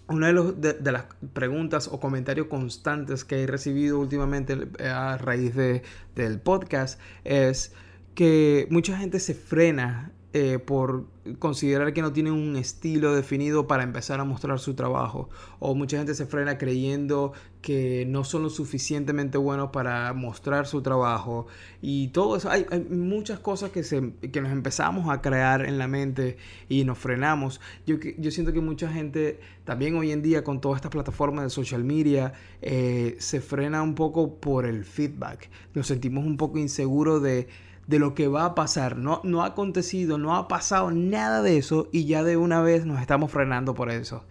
una 0.08 0.32
de, 0.32 0.92
las 0.92 1.04
preguntas 1.32 1.88
o 1.88 2.00
comentarios 2.00 2.46
constantes 2.46 3.24
que 3.24 3.42
he 3.42 3.46
recibido 3.46 3.98
últimamente 3.98 4.56
eh, 4.78 4.88
a 4.88 5.18
raíz 5.18 5.54
de, 5.54 5.82
del 6.14 6.40
podcast 6.40 6.98
es 7.24 7.72
que 8.14 8.66
mucha 8.70 8.96
gente 8.96 9.20
se 9.20 9.34
frena 9.34 10.12
eh, 10.34 10.58
por 10.58 11.06
considerar 11.38 11.94
que 11.94 12.02
no 12.02 12.12
tienen 12.12 12.34
un 12.34 12.56
estilo 12.56 13.14
definido 13.14 13.66
para 13.66 13.82
empezar 13.82 14.20
a 14.20 14.24
mostrar 14.24 14.58
su 14.58 14.74
trabajo. 14.74 15.30
O 15.58 15.74
mucha 15.74 15.96
gente 15.96 16.14
se 16.14 16.26
frena 16.26 16.58
creyendo 16.58 17.32
que 17.62 18.04
no 18.06 18.24
son 18.24 18.42
lo 18.42 18.50
suficientemente 18.50 19.38
buenos 19.38 19.70
para 19.70 20.12
mostrar 20.12 20.66
su 20.66 20.82
trabajo. 20.82 21.46
Y 21.80 22.08
todo 22.08 22.36
eso, 22.36 22.50
hay, 22.50 22.66
muchas 22.90 23.40
cosas 23.40 23.70
que, 23.70 23.82
se, 23.82 24.12
que 24.32 24.40
nos 24.42 24.52
empezamos 24.52 25.08
a 25.08 25.22
crear 25.22 25.64
en 25.64 25.78
la 25.78 25.88
mente 25.88 26.36
y 26.68 26.84
nos 26.84 26.98
frenamos. 26.98 27.60
Yo, 27.86 27.96
yo 28.18 28.30
siento 28.30 28.52
que 28.52 28.60
mucha 28.60 28.90
gente, 28.92 29.40
también 29.64 29.96
hoy 29.96 30.12
en 30.12 30.20
día 30.20 30.44
con 30.44 30.60
todas 30.60 30.76
estas 30.76 30.90
plataformas 30.90 31.44
de 31.44 31.50
social 31.50 31.84
media, 31.84 32.34
eh, 32.60 33.16
se 33.18 33.40
frena 33.40 33.82
un 33.82 33.94
poco 33.94 34.34
por 34.34 34.66
el 34.66 34.84
feedback. 34.84 35.48
Nos 35.74 35.86
sentimos 35.86 36.26
un 36.26 36.36
poco 36.36 36.58
inseguros 36.58 37.22
de 37.22 37.48
de 37.88 37.98
lo 37.98 38.14
que 38.14 38.28
va 38.28 38.44
a 38.44 38.54
pasar. 38.54 38.96
No, 38.96 39.20
no 39.24 39.42
ha 39.42 39.46
acontecido, 39.46 40.18
no 40.18 40.36
ha 40.36 40.46
pasado 40.46 40.92
nada 40.92 41.42
de 41.42 41.56
eso 41.56 41.88
y 41.90 42.04
ya 42.04 42.22
de 42.22 42.36
una 42.36 42.60
vez 42.60 42.86
nos 42.86 43.00
estamos 43.00 43.32
frenando 43.32 43.74
por 43.74 43.90
eso. 43.90 44.24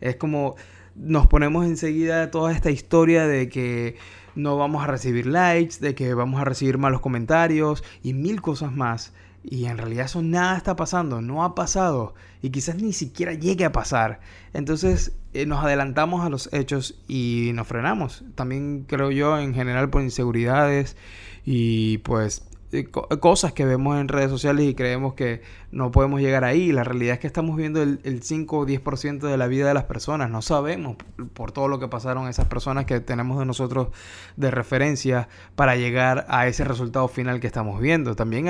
Es 0.00 0.16
como 0.16 0.56
nos 0.94 1.26
ponemos 1.26 1.66
enseguida 1.66 2.30
toda 2.30 2.52
esta 2.52 2.70
historia 2.70 3.26
de 3.26 3.48
que 3.48 3.96
no 4.34 4.56
vamos 4.56 4.82
a 4.84 4.86
recibir 4.86 5.26
likes, 5.26 5.76
de 5.80 5.94
que 5.94 6.14
vamos 6.14 6.40
a 6.40 6.44
recibir 6.44 6.78
malos 6.78 7.00
comentarios 7.00 7.82
y 8.02 8.14
mil 8.14 8.40
cosas 8.40 8.72
más. 8.72 9.12
Y 9.42 9.64
en 9.64 9.78
realidad 9.78 10.04
eso 10.04 10.22
nada 10.22 10.56
está 10.56 10.76
pasando, 10.76 11.20
no 11.20 11.42
ha 11.44 11.54
pasado 11.54 12.14
y 12.42 12.50
quizás 12.50 12.76
ni 12.76 12.92
siquiera 12.92 13.34
llegue 13.34 13.64
a 13.64 13.72
pasar. 13.72 14.20
Entonces 14.52 15.16
eh, 15.32 15.46
nos 15.46 15.64
adelantamos 15.64 16.24
a 16.24 16.28
los 16.28 16.52
hechos 16.52 17.00
y 17.08 17.50
nos 17.54 17.66
frenamos. 17.66 18.22
También 18.36 18.84
creo 18.86 19.10
yo 19.10 19.36
en 19.38 19.52
general 19.52 19.90
por 19.90 20.02
inseguridades 20.02 20.96
y 21.44 21.98
pues 21.98 22.44
cosas 23.20 23.52
que 23.52 23.64
vemos 23.64 23.98
en 23.98 24.06
redes 24.06 24.30
sociales 24.30 24.64
y 24.64 24.74
creemos 24.74 25.14
que 25.14 25.42
no 25.72 25.90
podemos 25.90 26.20
llegar 26.20 26.44
ahí. 26.44 26.70
La 26.70 26.84
realidad 26.84 27.14
es 27.14 27.20
que 27.20 27.26
estamos 27.26 27.56
viendo 27.56 27.82
el, 27.82 28.22
5 28.22 28.58
o 28.58 28.66
10% 28.66 29.20
de 29.20 29.36
la 29.36 29.48
vida 29.48 29.66
de 29.66 29.74
las 29.74 29.84
personas. 29.84 30.30
No 30.30 30.40
sabemos 30.40 30.96
por 31.34 31.50
todo 31.50 31.66
lo 31.66 31.80
que 31.80 31.88
pasaron 31.88 32.28
esas 32.28 32.46
personas 32.46 32.84
que 32.84 33.00
tenemos 33.00 33.38
de 33.38 33.44
nosotros 33.44 33.88
de 34.36 34.50
referencia 34.50 35.28
para 35.56 35.74
llegar 35.74 36.26
a 36.28 36.46
ese 36.46 36.64
resultado 36.64 37.08
final 37.08 37.40
que 37.40 37.48
estamos 37.48 37.80
viendo. 37.80 38.14
También 38.14 38.46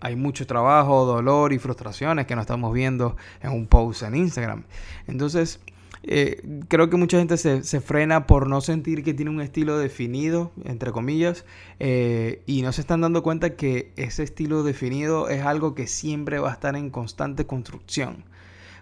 hay 0.00 0.16
mucho 0.16 0.46
trabajo, 0.46 1.04
dolor 1.04 1.52
y 1.52 1.58
frustraciones 1.58 2.26
que 2.26 2.36
no 2.36 2.42
estamos 2.42 2.72
viendo 2.72 3.16
en 3.40 3.50
un 3.50 3.66
post 3.66 4.02
en 4.04 4.14
Instagram. 4.14 4.64
Entonces, 5.08 5.60
eh, 6.06 6.42
creo 6.68 6.90
que 6.90 6.98
mucha 6.98 7.18
gente 7.18 7.38
se, 7.38 7.80
frena 7.80 8.26
por 8.26 8.46
no 8.46 8.60
sentir 8.60 9.02
que 9.02 9.14
tiene 9.14 9.30
un 9.30 9.40
estilo 9.40 9.78
definido, 9.78 10.52
entre 10.64 10.92
comillas, 10.92 11.46
eh, 11.80 12.42
y 12.46 12.60
no 12.60 12.72
se 12.72 12.82
están 12.82 13.00
dando 13.00 13.22
cuenta 13.22 13.56
que 13.56 13.92
ese 13.96 14.22
estilo 14.22 14.62
definido 14.64 15.30
es 15.30 15.42
algo 15.42 15.74
que 15.74 15.86
siempre 15.86 16.38
va 16.38 16.50
a 16.50 16.52
estar 16.52 16.76
en 16.76 16.90
constante 16.90 17.46
construcción. 17.46 18.24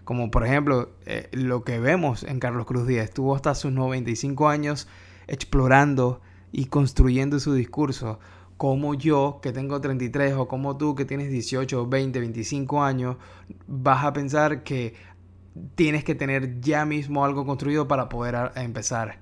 Como 0.04 0.32
por 0.32 0.44
ejemplo 0.44 0.90
eh, 1.06 1.28
lo 1.30 1.62
que 1.62 1.78
vemos 1.78 2.24
en 2.24 2.40
Carlos 2.40 2.66
Cruz 2.66 2.88
Díaz, 2.88 3.04
estuvo 3.04 3.36
hasta 3.36 3.54
sus 3.54 3.70
95 3.70 4.48
años 4.48 4.88
explorando 5.28 6.20
y 6.50 6.66
construyendo 6.66 7.38
su 7.38 7.54
discurso 7.54 8.18
como 8.62 8.94
yo, 8.94 9.40
que 9.42 9.50
tengo 9.50 9.80
33, 9.80 10.34
o 10.34 10.46
como 10.46 10.76
tú, 10.76 10.94
que 10.94 11.04
tienes 11.04 11.32
18, 11.32 11.88
20, 11.88 12.20
25 12.20 12.84
años, 12.84 13.16
vas 13.66 14.04
a 14.04 14.12
pensar 14.12 14.62
que 14.62 14.94
tienes 15.74 16.04
que 16.04 16.14
tener 16.14 16.60
ya 16.60 16.84
mismo 16.84 17.24
algo 17.24 17.44
construido 17.44 17.88
para 17.88 18.08
poder 18.08 18.52
empezar. 18.56 19.18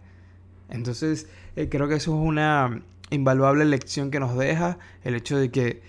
Entonces, 0.68 1.28
eh, 1.56 1.68
creo 1.68 1.88
que 1.88 1.96
eso 1.96 2.16
es 2.16 2.26
una 2.26 2.82
invaluable 3.10 3.64
lección 3.64 4.10
que 4.10 4.20
nos 4.20 4.36
deja 4.36 4.78
el 5.02 5.16
hecho 5.16 5.36
de 5.36 5.50
que 5.50 5.82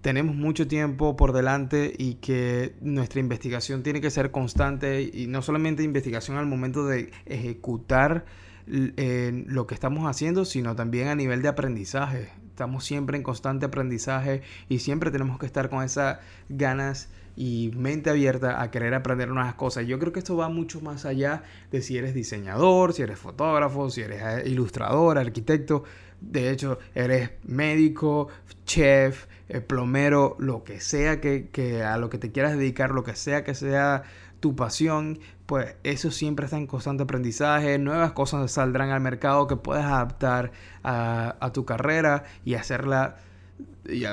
tenemos 0.00 0.36
mucho 0.36 0.68
tiempo 0.68 1.16
por 1.16 1.32
delante 1.32 1.92
y 1.98 2.14
que 2.14 2.76
nuestra 2.80 3.20
investigación 3.20 3.82
tiene 3.82 4.00
que 4.00 4.10
ser 4.10 4.30
constante 4.30 5.02
y 5.02 5.26
no 5.26 5.42
solamente 5.42 5.82
investigación 5.82 6.36
al 6.36 6.46
momento 6.46 6.86
de 6.86 7.10
ejecutar 7.26 8.24
eh, 8.68 9.44
lo 9.46 9.66
que 9.66 9.74
estamos 9.74 10.08
haciendo, 10.08 10.44
sino 10.44 10.76
también 10.76 11.08
a 11.08 11.14
nivel 11.14 11.42
de 11.42 11.48
aprendizaje. 11.48 12.30
Estamos 12.48 12.84
siempre 12.84 13.16
en 13.16 13.22
constante 13.22 13.66
aprendizaje 13.66 14.42
y 14.68 14.78
siempre 14.78 15.10
tenemos 15.10 15.38
que 15.38 15.46
estar 15.46 15.68
con 15.68 15.82
esas 15.82 16.18
ganas 16.48 17.08
y 17.40 17.70
mente 17.76 18.10
abierta 18.10 18.60
a 18.60 18.68
querer 18.72 18.94
aprender 18.94 19.28
nuevas 19.28 19.54
cosas. 19.54 19.86
Yo 19.86 20.00
creo 20.00 20.12
que 20.12 20.18
esto 20.18 20.36
va 20.36 20.48
mucho 20.48 20.80
más 20.80 21.04
allá 21.04 21.44
de 21.70 21.82
si 21.82 21.96
eres 21.96 22.12
diseñador, 22.12 22.92
si 22.92 23.02
eres 23.02 23.16
fotógrafo, 23.16 23.90
si 23.90 24.00
eres 24.00 24.20
eh, 24.20 24.42
ilustrador, 24.48 25.18
arquitecto. 25.18 25.84
De 26.20 26.50
hecho, 26.50 26.80
eres 26.96 27.30
médico, 27.44 28.26
chef, 28.64 29.26
eh, 29.48 29.60
plomero, 29.60 30.34
lo 30.40 30.64
que 30.64 30.80
sea 30.80 31.20
que, 31.20 31.48
que 31.50 31.84
a 31.84 31.96
lo 31.96 32.10
que 32.10 32.18
te 32.18 32.32
quieras 32.32 32.58
dedicar, 32.58 32.90
lo 32.90 33.04
que 33.04 33.14
sea 33.14 33.44
que 33.44 33.54
sea 33.54 34.02
tu 34.40 34.56
pasión, 34.56 35.20
pues 35.46 35.76
eso 35.84 36.10
siempre 36.10 36.46
está 36.46 36.56
en 36.56 36.66
constante 36.66 37.04
aprendizaje, 37.04 37.78
nuevas 37.78 38.10
cosas 38.12 38.50
saldrán 38.50 38.90
al 38.90 39.00
mercado 39.00 39.46
que 39.46 39.54
puedes 39.54 39.84
adaptar 39.84 40.50
a, 40.82 41.36
a 41.38 41.52
tu 41.52 41.64
carrera 41.64 42.24
y 42.44 42.54
hacerla 42.54 43.18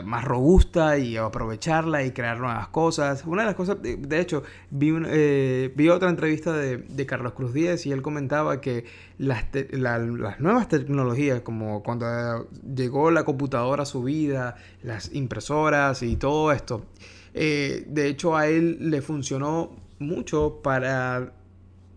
más 0.06 0.24
robusta 0.24 0.98
y 0.98 1.18
aprovecharla 1.18 2.04
y 2.04 2.12
crear 2.12 2.40
nuevas 2.40 2.70
cosas. 2.70 3.24
Una 3.26 3.42
de 3.42 3.48
las 3.48 3.56
cosas, 3.56 3.78
de, 3.82 4.20
hecho, 4.20 4.44
vi, 4.70 4.94
eh, 5.08 5.74
vi 5.76 5.90
otra 5.90 6.10
entrevista 6.10 6.54
de, 6.54 7.06
Carlos 7.06 7.34
Cruz 7.34 7.54
Díez 7.54 7.86
y 7.86 7.92
él 7.92 8.02
comentaba 8.02 8.62
que 8.62 8.86
las, 9.18 9.46
las 9.72 10.40
nuevas 10.40 10.70
tecnologías, 10.70 11.42
como 11.42 11.84
cuando 11.84 12.50
llegó 12.76 13.12
la 13.12 13.26
computadora 13.26 13.84
a 13.84 13.86
su 13.86 14.04
vida, 14.04 14.56
las 14.82 15.14
impresoras 15.14 16.02
y 16.04 16.16
todo 16.16 16.52
esto, 16.52 16.86
eh, 17.34 17.86
de 17.88 18.08
hecho 18.08 18.36
a 18.36 18.48
él 18.48 18.78
le 18.90 19.02
funcionó 19.02 19.76
mucho 20.00 20.62
para 20.64 21.34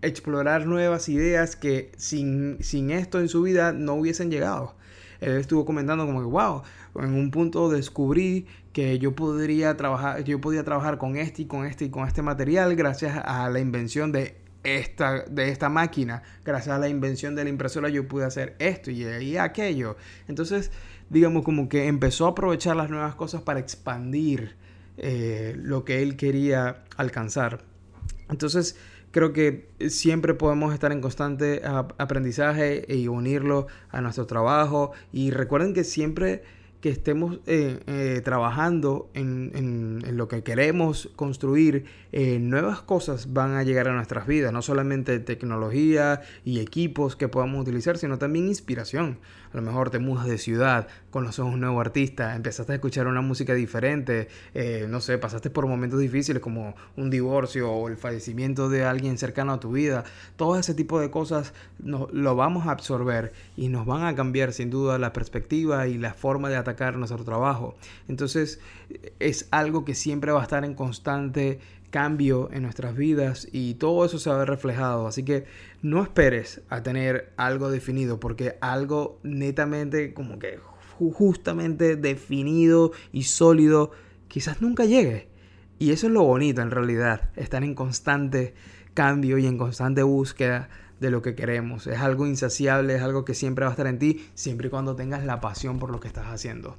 explorar 0.02 0.66
nuevas 0.66 1.08
ideas 1.08 1.56
que 1.56 1.92
sin, 1.96 2.62
sin 2.62 2.90
esto 2.90 3.20
en 3.20 3.28
su 3.28 3.42
vida 3.42 3.72
no 3.72 3.94
hubiesen 3.94 4.30
llegado 4.30 4.78
él 5.20 5.36
estuvo 5.36 5.64
comentando 5.64 6.06
como 6.06 6.20
que, 6.20 6.26
wow, 6.26 6.62
en 7.02 7.14
un 7.14 7.30
punto 7.30 7.68
descubrí 7.68 8.46
que 8.72 8.98
yo 8.98 9.14
podría 9.14 9.76
trabajar, 9.76 10.24
yo 10.24 10.40
podía 10.40 10.64
trabajar 10.64 10.98
con 10.98 11.16
este 11.16 11.42
y 11.42 11.46
con 11.46 11.66
este 11.66 11.86
y 11.86 11.90
con 11.90 12.06
este 12.06 12.22
material 12.22 12.76
gracias 12.76 13.20
a 13.24 13.48
la 13.48 13.60
invención 13.60 14.12
de 14.12 14.36
esta, 14.64 15.24
de 15.24 15.50
esta 15.50 15.68
máquina. 15.68 16.22
Gracias 16.44 16.74
a 16.74 16.78
la 16.78 16.88
invención 16.88 17.34
de 17.34 17.44
la 17.44 17.50
impresora 17.50 17.88
yo 17.88 18.06
pude 18.06 18.24
hacer 18.24 18.56
esto 18.58 18.90
y, 18.90 19.36
aquello. 19.36 19.96
Entonces, 20.26 20.70
digamos 21.10 21.44
como 21.44 21.68
que 21.68 21.86
empezó 21.86 22.26
a 22.26 22.30
aprovechar 22.30 22.76
las 22.76 22.90
nuevas 22.90 23.14
cosas 23.14 23.42
para 23.42 23.60
expandir 23.60 24.56
eh, 24.96 25.54
lo 25.56 25.84
que 25.84 26.02
él 26.02 26.16
quería 26.16 26.84
alcanzar. 26.96 27.64
Entonces, 28.28 28.76
creo 29.10 29.32
que 29.32 29.68
siempre 29.88 30.34
podemos 30.34 30.74
estar 30.74 30.92
en 30.92 31.00
constante 31.00 31.62
aprendizaje 31.64 32.84
y 32.88 33.08
unirlo 33.08 33.66
a 33.90 34.00
nuestro 34.00 34.26
trabajo. 34.26 34.92
Y 35.12 35.30
recuerden 35.30 35.72
que 35.72 35.84
siempre 35.84 36.42
que 36.80 36.90
estemos 36.90 37.40
eh, 37.46 37.80
eh, 37.86 38.20
trabajando 38.24 39.10
en, 39.14 39.50
en, 39.54 40.16
lo 40.16 40.28
que 40.28 40.42
queremos 40.42 41.10
construir, 41.16 41.86
eh, 42.12 42.38
nuevas 42.38 42.82
cosas 42.82 43.32
van 43.32 43.56
a 43.56 43.64
llegar 43.64 43.88
a 43.88 43.92
nuestras 43.92 44.26
vidas, 44.26 44.52
no 44.52 44.62
solamente 44.62 45.18
tecnología 45.18 46.22
y 46.44 46.60
equipos 46.60 47.16
que 47.16 47.28
podamos 47.28 47.62
utilizar, 47.62 47.98
sino 47.98 48.18
también 48.18 48.46
inspiración. 48.46 49.18
A 49.52 49.56
lo 49.56 49.62
mejor 49.62 49.90
te 49.90 49.98
mudas 49.98 50.26
de 50.26 50.38
ciudad, 50.38 50.88
conoces 51.18 51.40
a 51.40 51.44
un 51.44 51.58
nuevo 51.58 51.80
artista, 51.80 52.36
empezaste 52.36 52.70
a 52.70 52.74
escuchar 52.76 53.08
una 53.08 53.22
música 53.22 53.52
diferente, 53.52 54.28
eh, 54.54 54.86
no 54.88 55.00
sé, 55.00 55.18
pasaste 55.18 55.50
por 55.50 55.66
momentos 55.66 55.98
difíciles 55.98 56.40
como 56.40 56.76
un 56.96 57.10
divorcio 57.10 57.72
o 57.72 57.88
el 57.88 57.96
fallecimiento 57.96 58.68
de 58.68 58.84
alguien 58.84 59.18
cercano 59.18 59.52
a 59.52 59.58
tu 59.58 59.72
vida, 59.72 60.04
todo 60.36 60.56
ese 60.56 60.74
tipo 60.74 61.00
de 61.00 61.10
cosas 61.10 61.54
lo 61.82 62.36
vamos 62.36 62.68
a 62.68 62.70
absorber 62.70 63.32
y 63.56 63.68
nos 63.68 63.84
van 63.84 64.04
a 64.04 64.14
cambiar 64.14 64.52
sin 64.52 64.70
duda 64.70 64.96
la 64.98 65.12
perspectiva 65.12 65.88
y 65.88 65.98
la 65.98 66.14
forma 66.14 66.50
de 66.50 66.56
atacar 66.56 66.96
nuestro 66.96 67.24
trabajo. 67.24 67.74
Entonces 68.06 68.60
es 69.18 69.48
algo 69.50 69.84
que 69.84 69.96
siempre 69.96 70.30
va 70.30 70.38
a 70.38 70.44
estar 70.44 70.64
en 70.64 70.74
constante 70.74 71.58
cambio 71.90 72.50
en 72.52 72.62
nuestras 72.62 72.94
vidas 72.94 73.48
y 73.50 73.74
todo 73.74 74.04
eso 74.04 74.18
se 74.18 74.30
va 74.30 74.36
a 74.36 74.38
ver 74.40 74.48
reflejado. 74.48 75.06
Así 75.06 75.24
que 75.24 75.46
no 75.82 76.02
esperes 76.02 76.60
a 76.68 76.82
tener 76.82 77.32
algo 77.36 77.70
definido 77.70 78.20
porque 78.20 78.56
algo 78.60 79.18
netamente 79.22 80.14
como 80.14 80.38
que 80.38 80.58
justamente 80.98 81.96
definido 81.96 82.92
y 83.12 83.24
sólido 83.24 83.92
quizás 84.28 84.60
nunca 84.60 84.84
llegue. 84.84 85.28
Y 85.78 85.92
eso 85.92 86.08
es 86.08 86.12
lo 86.12 86.24
bonito 86.24 86.60
en 86.60 86.70
realidad, 86.70 87.30
estar 87.36 87.62
en 87.62 87.74
constante 87.74 88.54
cambio 88.94 89.38
y 89.38 89.46
en 89.46 89.58
constante 89.58 90.02
búsqueda 90.02 90.68
de 90.98 91.10
lo 91.10 91.22
que 91.22 91.34
queremos. 91.34 91.86
Es 91.86 92.00
algo 92.00 92.26
insaciable, 92.26 92.96
es 92.96 93.02
algo 93.02 93.24
que 93.24 93.34
siempre 93.34 93.64
va 93.64 93.70
a 93.70 93.74
estar 93.74 93.86
en 93.86 93.98
ti, 93.98 94.28
siempre 94.34 94.66
y 94.66 94.70
cuando 94.70 94.96
tengas 94.96 95.24
la 95.24 95.40
pasión 95.40 95.78
por 95.78 95.90
lo 95.90 96.00
que 96.00 96.08
estás 96.08 96.26
haciendo. 96.26 96.76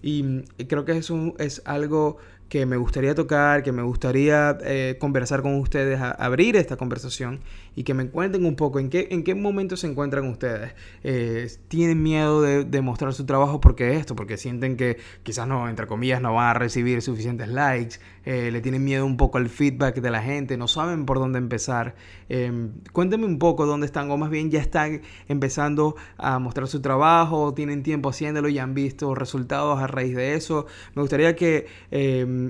Y 0.00 0.44
creo 0.68 0.84
que 0.84 0.96
eso 0.96 1.34
es 1.38 1.60
algo 1.64 2.18
que 2.48 2.64
me 2.64 2.76
gustaría 2.76 3.14
tocar, 3.14 3.62
que 3.62 3.72
me 3.72 3.82
gustaría 3.82 4.56
eh, 4.62 4.96
conversar 4.98 5.42
con 5.42 5.54
ustedes, 5.56 6.00
abrir 6.00 6.56
esta 6.56 6.76
conversación 6.76 7.40
y 7.76 7.84
que 7.84 7.94
me 7.94 8.08
cuenten 8.08 8.44
un 8.44 8.56
poco 8.56 8.80
en 8.80 8.88
qué, 8.88 9.08
en 9.10 9.22
qué 9.22 9.34
momento 9.34 9.76
se 9.76 9.86
encuentran 9.86 10.26
ustedes. 10.26 10.72
Eh, 11.04 11.48
¿Tienen 11.68 12.02
miedo 12.02 12.42
de, 12.42 12.80
mostrar 12.80 13.12
su 13.12 13.26
trabajo 13.26 13.60
porque 13.60 13.96
esto? 13.96 14.16
Porque 14.16 14.36
sienten 14.36 14.76
que 14.76 14.96
quizás 15.22 15.46
no, 15.46 15.68
entre 15.68 15.86
comillas, 15.86 16.22
no 16.22 16.34
van 16.34 16.48
a 16.48 16.54
recibir 16.54 17.02
suficientes 17.02 17.48
likes, 17.48 17.98
eh, 18.24 18.50
le 18.50 18.60
tienen 18.60 18.82
miedo 18.82 19.04
un 19.04 19.16
poco 19.16 19.38
al 19.38 19.48
feedback 19.48 20.00
de 20.00 20.10
la 20.10 20.22
gente, 20.22 20.56
no 20.56 20.68
saben 20.68 21.06
por 21.06 21.18
dónde 21.18 21.38
empezar. 21.38 21.94
Em, 22.28 22.72
cuéntenme 22.92 23.26
un 23.26 23.38
poco 23.38 23.66
dónde 23.66 23.86
están 23.86 24.10
o 24.10 24.16
más 24.16 24.30
bien 24.30 24.50
ya 24.50 24.60
están 24.60 25.02
empezando 25.28 25.96
a 26.16 26.38
mostrar 26.38 26.66
su 26.66 26.80
trabajo, 26.80 27.54
tienen 27.54 27.82
tiempo 27.82 28.08
haciéndolo 28.08 28.48
y 28.48 28.58
han 28.58 28.74
visto 28.74 29.14
resultados 29.14 29.80
a 29.80 29.86
raíz 29.86 30.16
de 30.16 30.34
eso. 30.34 30.66
Me 30.94 31.02
gustaría 31.02 31.36
que 31.36 31.66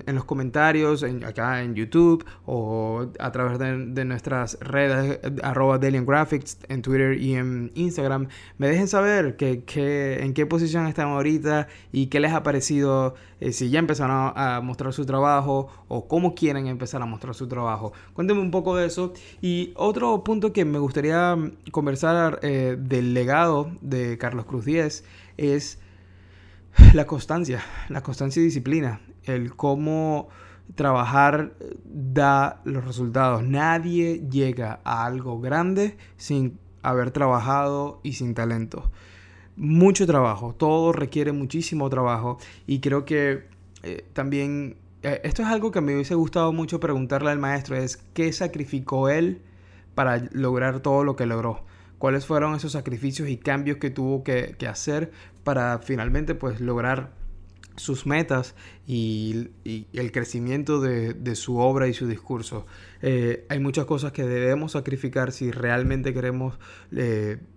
en, 0.06 0.14
los 0.14 0.24
comentarios, 0.24 1.02
en, 1.02 1.24
acá 1.24 1.62
en 1.62 1.74
YouTube 1.74 2.24
o 2.46 3.06
a 3.18 3.32
través 3.32 3.58
de, 3.58 4.04
nuestras 4.04 4.58
redes, 4.60 5.20
arroba 5.42 5.78
Graphics, 5.78 6.58
en 6.68 6.82
Twitter 6.82 7.20
y 7.20 7.34
en 7.34 7.72
Instagram, 7.74 8.28
me 8.58 8.68
dejen 8.68 8.88
saber 8.88 9.36
que, 9.36 10.18
en 10.20 10.34
qué 10.34 10.46
posición 10.46 10.86
están 10.86 11.08
ahorita 11.08 11.68
y 11.92 12.06
qué 12.06 12.20
les 12.20 12.32
ha 12.32 12.42
parecido, 12.42 13.14
eh, 13.40 13.52
si 13.52 13.70
ya 13.70 13.78
empezaron 13.78 14.32
a, 14.34 14.60
mostrar 14.62 14.92
su 14.92 15.06
trabajo 15.06 15.68
o 15.88 16.08
cómo 16.08 16.34
quieren 16.34 16.66
empezar 16.66 17.02
a 17.02 17.06
mostrar 17.06 17.34
su 17.34 17.48
trabajo. 17.48 17.92
Cuéntenme 18.14 18.40
un 18.42 18.50
poco 18.50 18.76
de 18.76 18.86
eso. 18.86 19.12
Y 19.40 19.72
otro 19.76 20.24
punto 20.24 20.52
que 20.52 20.64
me 20.64 20.78
gustaría 20.78 21.36
conversar 21.70 22.40
eh, 22.42 22.76
del 22.78 23.14
legado 23.14 23.70
de 23.80 24.18
Carlos 24.18 24.46
Cruz 24.46 24.64
Díez 24.64 25.04
es 25.36 25.78
la 26.92 27.06
constancia, 27.06 27.62
la 27.88 28.02
constancia 28.02 28.40
y 28.40 28.44
disciplina, 28.44 29.00
el 29.30 29.54
cómo 29.54 30.28
trabajar 30.74 31.54
da 31.84 32.60
los 32.64 32.84
resultados. 32.84 33.42
Nadie 33.42 34.26
llega 34.30 34.80
a 34.84 35.04
algo 35.06 35.40
grande 35.40 35.96
sin 36.16 36.58
haber 36.82 37.10
trabajado 37.10 38.00
y 38.02 38.14
sin 38.14 38.34
talento. 38.34 38.90
mucho 39.56 40.06
trabajo, 40.06 40.54
todo 40.54 40.92
requiere 40.92 41.32
muchísimo 41.32 41.90
trabajo 41.90 42.38
y 42.66 42.78
creo 42.78 43.04
que 43.04 43.48
eh, 43.82 44.04
también 44.12 44.76
eh, 45.02 45.20
esto 45.24 45.42
es 45.42 45.48
algo 45.48 45.70
que 45.70 45.80
me 45.80 45.94
hubiese 45.94 46.14
gustado 46.14 46.52
mucho 46.52 46.80
preguntarle 46.80 47.30
al 47.30 47.38
maestro, 47.38 47.76
es 47.76 47.96
qué 48.14 48.32
sacrificó 48.32 49.08
él 49.08 49.42
para 49.94 50.18
lograr 50.32 50.80
todo 50.80 51.04
lo 51.04 51.16
que 51.16 51.26
logró. 51.26 51.64
¿Cuáles 51.98 52.26
fueron 52.26 52.54
esos 52.54 52.72
sacrificios 52.72 53.28
y 53.28 53.36
cambios 53.36 53.78
que 53.78 53.90
tuvo 53.90 54.22
que, 54.22 54.56
hacer 54.68 55.10
para 55.44 55.78
finalmente 55.80 56.34
pues 56.34 56.60
lograr 56.60 57.12
sus 57.78 58.06
metas 58.06 58.54
y, 58.86 59.48
el 59.64 60.12
crecimiento 60.12 60.80
de, 60.80 61.34
su 61.34 61.58
obra 61.58 61.88
y 61.88 61.94
su 61.94 62.06
discurso. 62.06 62.66
Eh, 63.02 63.46
hay 63.48 63.58
muchas 63.58 63.86
cosas 63.86 64.12
que 64.12 64.24
debemos 64.24 64.72
sacrificar 64.72 65.32
si 65.32 65.50
realmente 65.50 66.12
queremos 66.12 66.58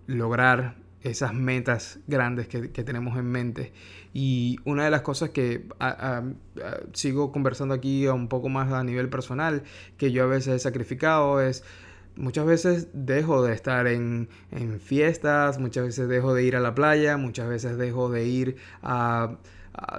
lograr 0.06 0.76
esas 1.02 1.34
metas 1.34 1.98
grandes 2.06 2.48
que, 2.48 2.68
tenemos 2.84 3.18
en 3.18 3.26
mente. 3.26 3.72
Y 4.14 4.58
una 4.64 4.84
de 4.84 4.90
las 4.90 5.02
cosas 5.02 5.30
que 5.30 5.66
sigo 6.92 7.32
conversando 7.32 7.74
aquí 7.74 8.06
un 8.06 8.28
poco 8.28 8.48
más 8.48 8.72
a 8.72 8.84
nivel 8.84 9.08
personal, 9.08 9.64
que 9.96 10.12
yo 10.12 10.24
a 10.24 10.26
veces 10.26 10.54
he 10.54 10.58
sacrificado, 10.58 11.40
es 11.40 11.64
muchas 12.16 12.46
veces 12.46 12.88
dejo 12.92 13.42
de 13.42 13.54
estar 13.54 13.86
en, 13.86 14.28
fiestas, 14.84 15.58
muchas 15.58 15.86
veces 15.86 16.08
dejo 16.08 16.34
de 16.34 16.44
ir 16.44 16.56
a 16.56 16.60
la 16.60 16.74
playa, 16.74 17.16
muchas 17.16 17.48
veces 17.48 17.76
dejo 17.76 18.10
de 18.10 18.26
ir 18.26 18.56
a... 18.82 19.38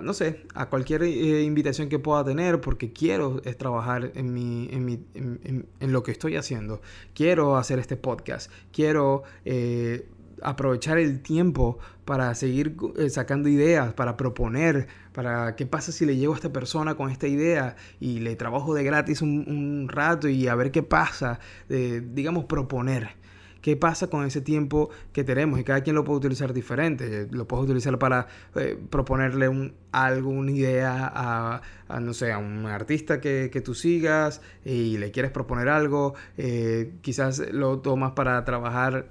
no 0.01 0.13
sé, 0.13 0.41
a 0.53 0.69
cualquier 0.69 1.03
eh, 1.03 1.43
invitación 1.43 1.89
que 1.89 1.99
pueda 1.99 2.23
tener 2.23 2.61
porque 2.61 2.93
quiero 2.93 3.41
es 3.43 3.57
trabajar 3.57 4.11
en, 4.15 4.33
mi, 4.33 4.69
en, 4.71 4.85
mi, 4.85 4.99
en, 5.13 5.91
lo 5.91 6.03
que 6.03 6.11
estoy 6.11 6.35
haciendo. 6.35 6.81
Quiero 7.13 7.57
hacer 7.57 7.79
este 7.79 7.97
podcast. 7.97 8.51
Quiero 8.71 9.23
eh, 9.45 10.07
aprovechar 10.41 10.99
el 10.99 11.21
tiempo 11.21 11.79
para 12.05 12.35
seguir 12.35 12.75
eh, 12.97 13.09
sacando 13.09 13.49
ideas, 13.49 13.93
para 13.93 14.15
proponer, 14.15 14.87
para 15.11 15.55
qué 15.55 15.65
pasa 15.65 15.91
si 15.91 16.05
le 16.05 16.17
llego 16.17 16.33
a 16.33 16.35
esta 16.35 16.53
persona 16.53 16.95
con 16.95 17.09
esta 17.09 17.27
idea 17.27 17.75
y 17.99 18.19
le 18.19 18.35
trabajo 18.35 18.73
de 18.75 18.83
gratis 18.83 19.21
un, 19.21 19.87
rato 19.89 20.27
y 20.29 20.47
a 20.47 20.55
ver 20.55 20.71
qué 20.71 20.83
pasa, 20.83 21.39
digamos, 21.67 22.45
proponer. 22.45 23.22
¿Qué 23.63 23.77
pasa 23.77 24.08
con 24.08 24.25
ese 24.25 24.41
tiempo 24.41 24.89
que 25.13 25.24
tenemos? 25.24 25.58
Y 25.58 25.63
cada 25.63 25.82
quien 25.82 25.96
lo 25.96 26.03
puede 26.03 26.17
utilizar 26.17 26.51
diferente. 26.51 27.29
Lo 27.32 27.48
puedes 27.48 27.63
utilizar 27.63 27.98
para 27.98 28.27
eh, 28.55 28.77
proponerle 28.89 29.48
un, 29.48 29.74
algo, 29.93 30.32
una 30.32 30.51
idea 30.51 31.10
a, 31.15 31.62
no 32.01 32.13
sé, 32.13 32.34
a 32.34 32.39
un 32.39 32.65
artista 32.65 33.22
que, 33.22 33.62
tú 33.63 33.74
sigas 33.74 34.41
y 34.65 34.98
le 34.98 35.12
quieres 35.12 35.32
proponer 35.32 35.70
algo. 35.70 36.13
Eh, 36.38 36.96
quizás 37.00 37.39
lo 37.53 37.79
tomas 37.79 38.12
para 38.12 38.43
trabajar 38.43 39.08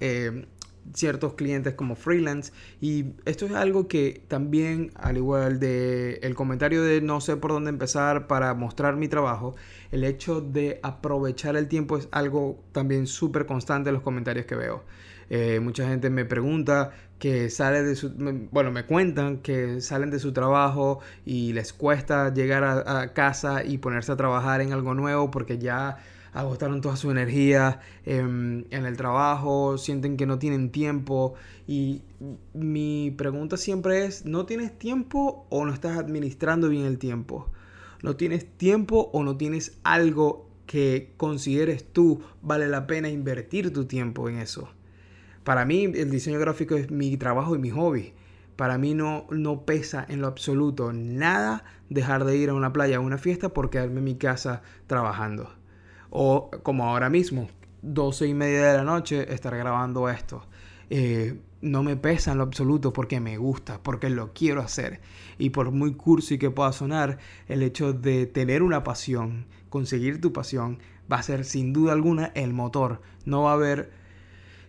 ciertos 0.95 1.35
clientes 1.35 1.75
como 1.75 1.97
freelance. 1.97 2.53
Y 2.81 3.07
esto 3.25 3.47
es 3.47 3.53
algo 3.53 3.89
que 3.89 4.23
también 4.29 4.91
al 4.95 5.17
igual 5.17 5.61
de 5.61 6.15
el 6.23 6.35
comentario 6.35 6.83
de 6.83 7.01
no 7.01 7.21
sé 7.21 7.37
por 7.37 7.53
dónde 7.53 7.71
empezar 7.71 8.27
para 8.27 8.55
mostrar 8.55 8.97
mi 8.97 9.09
trabajo 9.09 9.55
el 9.93 10.05
hecho 10.05 10.41
de 10.41 10.81
aprovechar 10.83 11.55
el 11.55 11.69
tiempo 11.69 11.99
es 11.99 12.09
algo 12.11 12.65
también 12.73 13.07
súper 13.07 13.47
constante 13.47 13.91
en 13.91 13.95
los 13.95 14.03
comentarios 14.03 14.47
que 14.47 14.57
veo. 14.57 14.85
Eh, 15.31 15.61
mucha 15.61 15.87
gente 15.87 16.11
me 16.11 16.25
pregunta 16.25 16.91
que 17.19 17.49
sale 17.49 17.83
de 17.83 17.95
su 17.95 18.11
bueno 18.51 18.71
me 18.73 18.85
cuentan 18.85 19.39
que 19.39 19.81
salen 19.81 20.11
de 20.11 20.19
su 20.19 20.33
trabajo 20.33 21.01
y 21.25 21.53
les 21.53 21.73
cuesta 21.73 22.35
llegar 22.35 22.65
a 22.65 23.13
casa 23.13 23.65
y 23.65 23.79
ponerse 23.79 24.13
a 24.13 24.17
trabajar 24.17 24.61
en 24.61 24.73
algo 24.73 24.95
nuevo 24.95 25.31
porque 25.31 25.59
ya 25.59 25.99
agotaron 26.33 26.81
toda 26.81 26.97
su 26.97 27.11
energía 27.11 27.81
en, 28.05 28.67
el 28.71 28.97
trabajo, 28.97 29.77
sienten 29.79 30.17
que 30.17 30.27
no 30.27 30.39
tienen 30.39 30.71
tiempo. 30.71 31.35
Y 31.67 32.03
mi 32.55 33.11
pregunta 33.17 33.57
siempre 33.57 34.05
es, 34.07 34.25
¿no 34.25 34.47
tienes 34.47 34.79
tiempo 34.79 35.47
o 35.51 35.65
no 35.65 35.73
estás 35.73 35.99
administrando 35.99 36.69
bien 36.69 36.87
el 36.87 36.99
tiempo? 36.99 37.49
¿No 38.03 38.17
tienes 38.17 38.47
tiempo 38.57 39.11
o 39.13 39.23
no 39.23 39.37
tienes 39.37 39.79
algo 39.85 40.49
que 40.67 41.13
consideres 41.17 41.85
tú 41.85 42.23
vale 42.41 42.69
la 42.69 42.87
pena 42.87 43.09
invertir 43.09 43.73
tu 43.73 43.85
tiempo 43.85 44.29
en 44.29 44.39
eso? 44.39 44.69
Para 45.45 45.65
mí 45.65 45.85
el 45.85 46.11
diseño 46.11 46.39
gráfico 46.39 46.77
es 46.77 46.91
mi 46.91 47.17
trabajo 47.17 47.55
y 47.55 47.59
mi 47.59 47.71
hobby. 47.71 48.15
Para 48.57 48.79
mí 48.79 48.95
no, 48.95 49.27
no 49.31 49.65
pesa 49.65 50.05
en 50.09 50.21
lo 50.21 50.29
absoluto 50.29 50.93
nada 50.93 51.65
dejar 51.91 52.25
de 52.25 52.37
ir 52.37 52.51
a 52.51 52.55
una 52.55 52.73
playa, 52.73 52.99
a 52.99 53.01
una 53.01 53.19
fiesta 53.19 53.51
por 53.51 53.71
quedarme 53.71 53.99
en 53.99 54.05
mi 54.05 54.15
casa 54.17 54.63
trabajando. 54.87 55.62
O 56.15 56.51
como 56.63 56.85
ahora 56.85 57.09
mismo, 57.09 57.49
12 57.81 58.29
y 58.29 58.35
media 58.35 58.67
de 58.67 58.77
la 58.77 58.85
noche, 58.85 59.33
estar 59.33 59.57
grabando 59.57 60.11
esto. 60.11 60.45
Eh, 60.91 61.41
no 61.63 61.83
me 61.83 61.97
pesa 61.97 62.33
en 62.33 62.39
lo 62.39 62.45
absoluto 62.45 62.93
porque 62.93 63.19
me 63.19 63.39
gusta, 63.39 63.83
porque 63.83 64.11
lo 64.11 64.35
quiero 64.35 64.61
hacer. 64.61 65.01
Y 65.39 65.51
por 65.51 65.71
muy 65.71 65.95
cursi 65.95 66.37
que 66.37 66.51
pueda 66.51 66.71
sonar, 66.73 67.19
el 67.49 67.63
hecho 67.63 67.95
de 67.95 68.27
tener 68.27 68.63
una 68.63 68.85
pasión, 68.85 69.47
conseguir 69.71 70.21
tu 70.21 70.35
pasión, 70.35 70.81
va 71.11 71.17
a 71.17 71.23
ser 71.23 71.47
sin 71.47 71.73
duda 71.73 71.95
alguna 71.95 72.27
el 72.35 72.53
motor. 72.53 73.01
No 73.25 73.45
va 73.45 73.53
a 73.53 73.55
haber, 73.55 73.91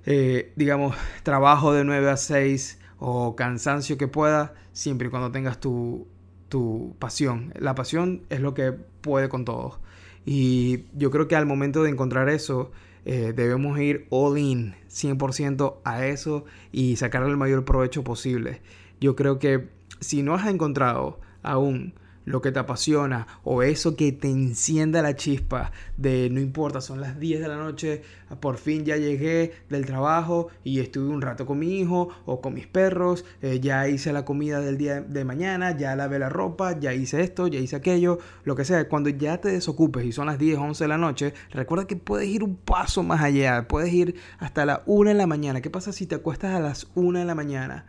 eh, 0.05 0.53
digamos, 0.55 0.95
trabajo 1.23 1.73
de 1.73 1.83
9 1.83 2.09
a 2.09 2.15
6 2.15 2.79
o 2.99 3.35
cansancio 3.35 3.97
que 3.97 4.07
pueda, 4.07 4.53
siempre 4.71 5.09
y 5.09 5.11
cuando 5.11 5.29
tengas 5.29 5.59
tu, 5.59 6.07
tu 6.47 6.95
pasión. 6.99 7.51
La 7.59 7.75
pasión 7.75 8.23
es 8.29 8.39
lo 8.39 8.53
que 8.53 8.71
puede 8.71 9.27
con 9.27 9.43
todo. 9.43 9.82
Y 10.25 10.85
yo 10.93 11.11
creo 11.11 11.27
que 11.27 11.35
al 11.35 11.45
momento 11.45 11.83
de 11.83 11.89
encontrar 11.89 12.29
eso, 12.29 12.71
eh, 13.05 13.33
debemos 13.35 13.79
ir 13.79 14.07
all 14.09 14.37
in, 14.37 14.75
100% 14.89 15.81
a 15.83 16.05
eso 16.05 16.45
y 16.71 16.95
sacarle 16.95 17.29
el 17.29 17.37
mayor 17.37 17.65
provecho 17.65 18.03
posible. 18.03 18.61
Yo 19.01 19.15
creo 19.15 19.39
que 19.39 19.69
si 19.99 20.23
no 20.23 20.35
has 20.35 20.47
encontrado 20.47 21.19
aún 21.41 21.93
lo 22.25 22.41
que 22.41 22.51
te 22.51 22.59
apasiona 22.59 23.27
o 23.43 23.63
eso 23.63 23.95
que 23.95 24.11
te 24.11 24.29
encienda 24.29 25.01
la 25.01 25.15
chispa 25.15 25.71
de 25.97 26.29
no 26.29 26.39
importa, 26.39 26.81
son 26.81 27.01
las 27.01 27.19
10 27.19 27.41
de 27.41 27.47
la 27.47 27.57
noche, 27.57 28.01
por 28.39 28.57
fin 28.57 28.85
ya 28.85 28.97
llegué 28.97 29.53
del 29.69 29.85
trabajo 29.85 30.49
y 30.63 30.79
estuve 30.79 31.09
un 31.09 31.21
rato 31.21 31.45
con 31.45 31.59
mi 31.59 31.79
hijo 31.79 32.09
o 32.25 32.41
con 32.41 32.53
mis 32.53 32.67
perros, 32.67 33.25
eh, 33.41 33.59
ya 33.59 33.87
hice 33.87 34.13
la 34.13 34.25
comida 34.25 34.59
del 34.59 34.77
día 34.77 35.01
de 35.01 35.25
mañana, 35.25 35.77
ya 35.77 35.95
lavé 35.95 36.19
la 36.19 36.29
ropa, 36.29 36.79
ya 36.79 36.93
hice 36.93 37.21
esto, 37.21 37.47
ya 37.47 37.59
hice 37.59 37.75
aquello, 37.75 38.19
lo 38.43 38.55
que 38.55 38.65
sea. 38.65 38.87
Cuando 38.87 39.09
ya 39.09 39.39
te 39.39 39.49
desocupes 39.49 40.05
y 40.05 40.11
son 40.11 40.27
las 40.27 40.39
10, 40.39 40.57
11 40.57 40.83
de 40.83 40.87
la 40.87 40.97
noche, 40.97 41.33
recuerda 41.51 41.85
que 41.85 41.95
puedes 41.95 42.27
ir 42.27 42.43
un 42.43 42.55
paso 42.55 43.03
más 43.03 43.21
allá, 43.21 43.67
puedes 43.67 43.93
ir 43.93 44.15
hasta 44.39 44.65
la 44.65 44.83
1 44.85 45.09
de 45.09 45.15
la 45.15 45.27
mañana. 45.27 45.61
¿Qué 45.61 45.69
pasa 45.69 45.91
si 45.91 46.05
te 46.05 46.15
acuestas 46.15 46.53
a 46.53 46.59
las 46.59 46.87
1 46.95 47.19
de 47.19 47.25
la 47.25 47.35
mañana? 47.35 47.85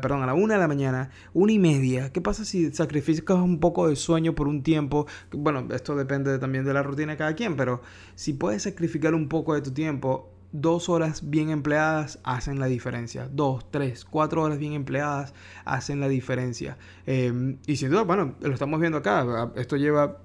Perdón, 0.00 0.22
a 0.22 0.26
la 0.26 0.34
una 0.34 0.54
de 0.54 0.60
la 0.60 0.68
mañana, 0.68 1.10
una 1.34 1.52
y 1.52 1.58
media. 1.58 2.12
¿Qué 2.12 2.20
pasa 2.20 2.44
si 2.44 2.72
sacrificas 2.72 3.38
un 3.38 3.58
poco 3.58 3.88
de 3.88 3.96
sueño 3.96 4.34
por 4.34 4.48
un 4.48 4.62
tiempo? 4.62 5.06
Bueno, 5.32 5.66
esto 5.74 5.96
depende 5.96 6.38
también 6.38 6.64
de 6.64 6.72
la 6.72 6.82
rutina 6.82 7.12
de 7.12 7.18
cada 7.18 7.34
quien, 7.34 7.56
pero 7.56 7.82
si 8.14 8.32
puedes 8.32 8.62
sacrificar 8.62 9.14
un 9.14 9.28
poco 9.28 9.54
de 9.54 9.62
tu 9.62 9.72
tiempo, 9.72 10.32
dos 10.52 10.88
horas 10.88 11.30
bien 11.30 11.50
empleadas 11.50 12.20
hacen 12.22 12.60
la 12.60 12.66
diferencia. 12.66 13.28
Dos, 13.32 13.70
tres, 13.70 14.04
cuatro 14.04 14.42
horas 14.42 14.58
bien 14.58 14.74
empleadas 14.74 15.34
hacen 15.64 15.98
la 15.98 16.08
diferencia. 16.08 16.76
Em, 17.06 17.58
y 17.66 17.76
sin 17.76 17.90
duda, 17.90 18.02
bueno, 18.02 18.34
lo 18.40 18.52
estamos 18.52 18.78
viendo 18.78 18.98
acá. 18.98 19.50
Esto 19.56 19.76
lleva 19.76 20.18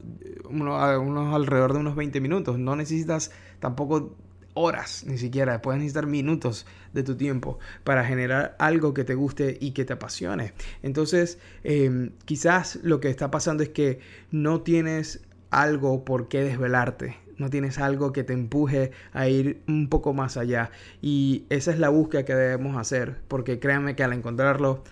unos 0.49 1.33
alrededor 1.33 1.73
de 1.73 1.79
unos 1.79 1.95
20 1.95 2.21
minutos. 2.21 2.59
No 2.59 2.75
necesitas 2.75 3.31
tampoco 3.59 4.15
horas, 4.57 5.03
ni 5.05 5.17
siquiera, 5.17 5.61
puedes 5.61 5.79
necesitar 5.79 6.07
minutos 6.07 6.65
de 6.93 7.03
tu 7.03 7.15
tiempo 7.15 7.59
para 7.83 8.03
generar 8.03 8.55
algo 8.59 8.93
que 8.93 9.03
te 9.03 9.13
guste 9.13 9.57
y 9.61 9.71
que 9.71 9.85
te 9.85 9.93
apasione. 9.93 10.53
Entonces, 10.81 11.37
em, 11.63 12.11
quizás 12.25 12.79
lo 12.81 12.99
que 12.99 13.09
está 13.09 13.29
pasando 13.29 13.63
es 13.63 13.69
que 13.69 13.99
no 14.31 14.61
tienes 14.61 15.21
algo 15.51 16.03
por 16.03 16.27
qué 16.27 16.43
desvelarte, 16.43 17.17
no 17.37 17.49
tienes 17.49 17.77
algo 17.77 18.11
que 18.13 18.23
te 18.23 18.33
empuje 18.33 18.91
a 19.13 19.27
ir 19.27 19.61
un 19.67 19.89
poco 19.89 20.13
más 20.13 20.37
allá. 20.37 20.71
Y 21.01 21.45
esa 21.49 21.71
es 21.71 21.79
la 21.79 21.89
búsqueda 21.89 22.25
que 22.25 22.35
debemos 22.35 22.77
hacer, 22.77 23.21
porque 23.27 23.59
créanme 23.59 23.95
que 23.95 24.03
al 24.03 24.13
encontrarlo, 24.13 24.83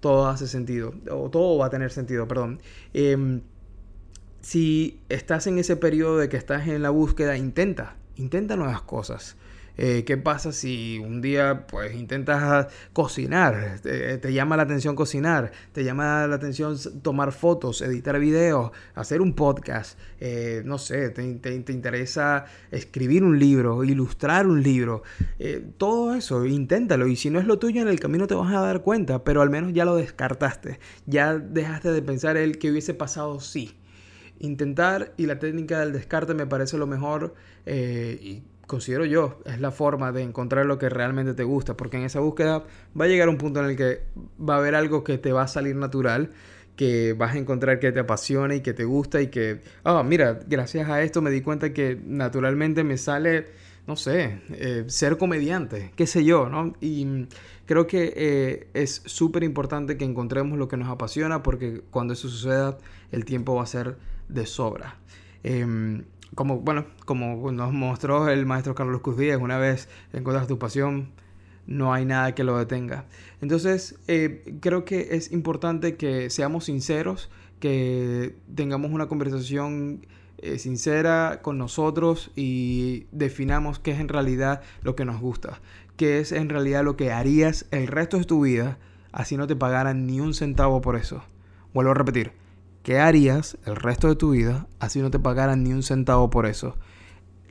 todo 0.00 0.28
hace 0.28 0.48
sentido, 0.48 0.94
o 1.10 1.30
todo 1.30 1.58
va 1.58 1.66
a 1.66 1.70
tener 1.70 1.92
sentido, 1.92 2.26
perdón. 2.26 2.60
Em, 2.94 3.42
si 4.40 5.00
estás 5.08 5.46
en 5.46 5.58
ese 5.58 5.76
periodo 5.76 6.18
de 6.18 6.28
que 6.28 6.36
estás 6.36 6.66
en 6.66 6.82
la 6.82 6.90
búsqueda, 6.90 7.36
intenta, 7.36 7.96
intenta 8.16 8.56
nuevas 8.56 8.82
cosas. 8.82 9.36
Eh, 9.78 10.04
¿Qué 10.04 10.18
pasa 10.18 10.52
si 10.52 10.98
un 10.98 11.22
día 11.22 11.66
pues 11.66 11.94
intentas 11.94 12.68
cocinar? 12.92 13.80
Te, 13.80 14.32
llama 14.32 14.56
la 14.56 14.64
atención 14.64 14.94
cocinar, 14.94 15.52
te 15.72 15.82
llama 15.82 16.26
la 16.26 16.36
atención 16.36 16.76
tomar 17.02 17.32
fotos, 17.32 17.80
editar 17.80 18.18
videos, 18.18 18.72
hacer 18.94 19.22
un 19.22 19.34
podcast, 19.34 19.98
eh, 20.20 20.62
no 20.64 20.76
sé, 20.78 21.10
te, 21.10 21.24
interesa 21.72 22.44
escribir 22.70 23.24
un 23.24 23.38
libro, 23.38 23.82
ilustrar 23.84 24.46
un 24.46 24.62
libro, 24.62 25.02
eh, 25.38 25.64
todo 25.78 26.14
eso, 26.14 26.44
inténtalo 26.44 27.06
y 27.06 27.16
si 27.16 27.30
no 27.30 27.40
es 27.40 27.46
lo 27.46 27.58
tuyo 27.58 27.80
en 27.80 27.88
el 27.88 27.98
camino 27.98 28.26
te 28.26 28.34
vas 28.34 28.52
a 28.52 28.60
dar 28.60 28.82
cuenta, 28.82 29.24
pero 29.24 29.40
al 29.40 29.48
menos 29.48 29.72
ya 29.72 29.84
lo 29.84 29.96
descartaste, 29.96 30.80
ya 31.06 31.38
dejaste 31.38 31.92
de 31.92 32.02
pensar 32.02 32.36
el 32.36 32.58
que 32.58 32.70
hubiese 32.70 32.92
pasado 32.94 33.40
sí. 33.40 33.78
Intentar 34.40 35.12
y 35.16 35.26
la 35.26 35.38
técnica 35.38 35.80
del 35.80 35.92
descarte 35.92 36.34
me 36.34 36.46
parece 36.46 36.78
lo 36.78 36.86
mejor 36.86 37.34
y 37.66 38.42
considero 38.72 39.04
yo, 39.04 39.38
es 39.44 39.60
la 39.60 39.70
forma 39.70 40.12
de 40.12 40.22
encontrar 40.22 40.64
lo 40.64 40.78
que 40.78 40.88
realmente 40.88 41.34
te 41.34 41.44
gusta, 41.44 41.76
porque 41.76 41.98
en 41.98 42.04
esa 42.04 42.20
búsqueda 42.20 42.64
va 42.98 43.04
a 43.04 43.08
llegar 43.08 43.28
un 43.28 43.36
punto 43.36 43.60
en 43.60 43.66
el 43.66 43.76
que 43.76 44.00
va 44.40 44.54
a 44.54 44.58
haber 44.58 44.74
algo 44.74 45.04
que 45.04 45.18
te 45.18 45.30
va 45.30 45.42
a 45.42 45.46
salir 45.46 45.76
natural, 45.76 46.30
que 46.74 47.12
vas 47.12 47.34
a 47.34 47.38
encontrar 47.38 47.80
que 47.80 47.92
te 47.92 48.00
apasiona 48.00 48.54
y 48.54 48.62
que 48.62 48.72
te 48.72 48.84
gusta 48.84 49.20
y 49.20 49.26
que, 49.26 49.60
ah, 49.84 50.02
mira, 50.02 50.40
gracias 50.46 50.88
a 50.88 51.02
esto 51.02 51.20
me 51.20 51.30
di 51.30 51.42
cuenta 51.42 51.74
que 51.74 52.00
naturalmente 52.02 52.82
me 52.82 52.96
sale, 52.96 53.48
no 53.86 53.96
sé, 53.96 54.40
eh, 54.52 54.84
ser 54.86 55.18
comediante, 55.18 55.92
qué 55.94 56.06
sé 56.06 56.24
yo, 56.24 56.48
¿no? 56.48 56.72
Y 56.80 57.26
creo 57.66 57.86
que 57.86 58.14
eh, 58.16 58.68
es 58.72 59.02
súper 59.04 59.44
importante 59.44 59.98
que 59.98 60.06
encontremos 60.06 60.58
lo 60.58 60.68
que 60.68 60.78
nos 60.78 60.88
apasiona 60.88 61.42
porque 61.42 61.82
cuando 61.90 62.14
eso 62.14 62.28
suceda, 62.28 62.78
el 63.10 63.26
tiempo 63.26 63.54
va 63.54 63.64
a 63.64 63.66
ser 63.66 63.96
de 64.32 64.46
sobra. 64.46 64.96
Em, 65.42 66.04
como, 66.34 66.60
bueno, 66.60 66.86
como 67.04 67.52
nos 67.52 67.72
mostró 67.72 68.28
el 68.28 68.46
maestro 68.46 68.74
Carlos 68.74 69.00
Cruz 69.02 69.18
Díaz, 69.18 69.38
una 69.40 69.58
vez 69.58 69.88
encuentras 70.12 70.46
tu 70.48 70.58
pasión, 70.58 71.10
no 71.66 71.92
hay 71.92 72.04
nada 72.04 72.34
que 72.34 72.44
lo 72.44 72.58
detenga. 72.58 73.04
Entonces, 73.40 73.98
eh, 74.08 74.56
creo 74.60 74.84
que 74.84 75.08
es 75.12 75.32
importante 75.32 75.96
que 75.96 76.30
seamos 76.30 76.64
sinceros, 76.64 77.30
que 77.60 78.34
tengamos 78.54 78.90
una 78.90 79.06
conversación 79.06 80.06
eh, 80.38 80.58
sincera 80.58 81.40
con 81.42 81.56
nosotros 81.58 82.32
y 82.34 83.06
definamos 83.12 83.78
qué 83.78 83.92
es 83.92 84.00
en 84.00 84.08
realidad 84.08 84.62
lo 84.82 84.96
que 84.96 85.04
nos 85.04 85.20
gusta, 85.20 85.60
qué 85.96 86.18
es 86.18 86.32
en 86.32 86.48
realidad 86.48 86.82
lo 86.82 86.96
que 86.96 87.12
harías 87.12 87.66
el 87.70 87.86
resto 87.86 88.18
de 88.18 88.24
tu 88.24 88.42
vida, 88.42 88.78
así 89.12 89.36
no 89.36 89.46
te 89.46 89.54
pagaran 89.54 90.06
ni 90.06 90.18
un 90.18 90.34
centavo 90.34 90.80
por 90.80 90.96
eso. 90.96 91.22
Vuelvo 91.72 91.92
a 91.92 91.94
repetir, 91.94 92.32
¿Qué 92.82 92.98
harías 92.98 93.58
el 93.64 93.76
resto 93.76 94.08
de 94.08 94.16
tu 94.16 94.30
vida 94.30 94.66
así 94.80 95.00
no 95.00 95.10
te 95.10 95.20
pagaran 95.20 95.62
ni 95.62 95.72
un 95.72 95.82
centavo 95.82 96.30
por 96.30 96.46
eso? 96.46 96.76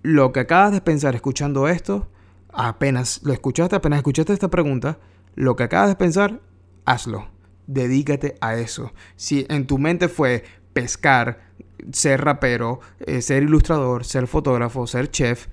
Lo 0.01 0.33
que 0.33 0.41
acabas 0.41 0.73
de 0.73 0.81
pensar 0.81 1.15
escuchando 1.15 1.67
esto, 1.67 2.09
apenas 2.51 3.21
lo 3.23 3.31
escuchaste, 3.31 3.75
apenas 3.75 3.97
escuchaste 3.97 4.33
esta 4.33 4.49
pregunta, 4.49 4.99
lo 5.35 5.55
que 5.55 5.63
acabas 5.63 5.89
de 5.89 5.95
pensar, 5.95 6.41
hazlo. 6.85 7.29
Dedícate 7.67 8.35
a 8.41 8.55
eso. 8.55 8.91
Si 9.15 9.45
en 9.47 9.67
tu 9.67 9.77
mente 9.77 10.09
fue 10.09 10.43
pescar, 10.73 11.39
ser 11.93 12.21
rapero, 12.25 12.81
eh, 12.99 13.21
ser 13.21 13.43
ilustrador, 13.43 14.03
ser 14.03 14.27
fotógrafo, 14.27 14.87
ser 14.87 15.09
chef, 15.09 15.47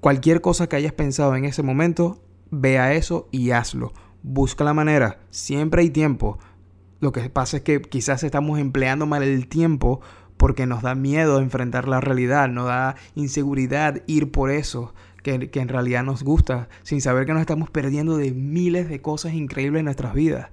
cualquier 0.00 0.40
cosa 0.40 0.68
que 0.68 0.76
hayas 0.76 0.92
pensado 0.92 1.36
en 1.36 1.44
ese 1.44 1.62
momento, 1.62 2.22
ve 2.50 2.78
a 2.78 2.94
eso 2.94 3.28
y 3.30 3.50
hazlo. 3.50 3.92
Busca 4.22 4.64
la 4.64 4.72
manera. 4.72 5.18
Siempre 5.30 5.82
hay 5.82 5.90
tiempo. 5.90 6.38
Lo 7.02 7.10
que 7.10 7.28
pasa 7.30 7.56
es 7.56 7.62
que 7.64 7.82
quizás 7.82 8.22
estamos 8.22 8.60
empleando 8.60 9.06
mal 9.06 9.24
el 9.24 9.48
tiempo 9.48 10.00
porque 10.36 10.66
nos 10.66 10.82
da 10.82 10.94
miedo 10.94 11.40
enfrentar 11.40 11.88
la 11.88 12.00
realidad, 12.00 12.48
nos 12.48 12.68
da 12.68 12.94
inseguridad 13.16 14.04
ir 14.06 14.30
por 14.30 14.52
eso 14.52 14.94
que, 15.24 15.50
en 15.52 15.68
realidad 15.68 16.04
nos 16.04 16.22
gusta, 16.22 16.68
sin 16.84 17.00
saber 17.00 17.26
que 17.26 17.32
nos 17.32 17.40
estamos 17.40 17.70
perdiendo 17.70 18.16
de 18.18 18.30
miles 18.30 18.88
de 18.88 19.02
cosas 19.02 19.32
increíbles 19.34 19.80
en 19.80 19.86
nuestras 19.86 20.14
vidas. 20.14 20.50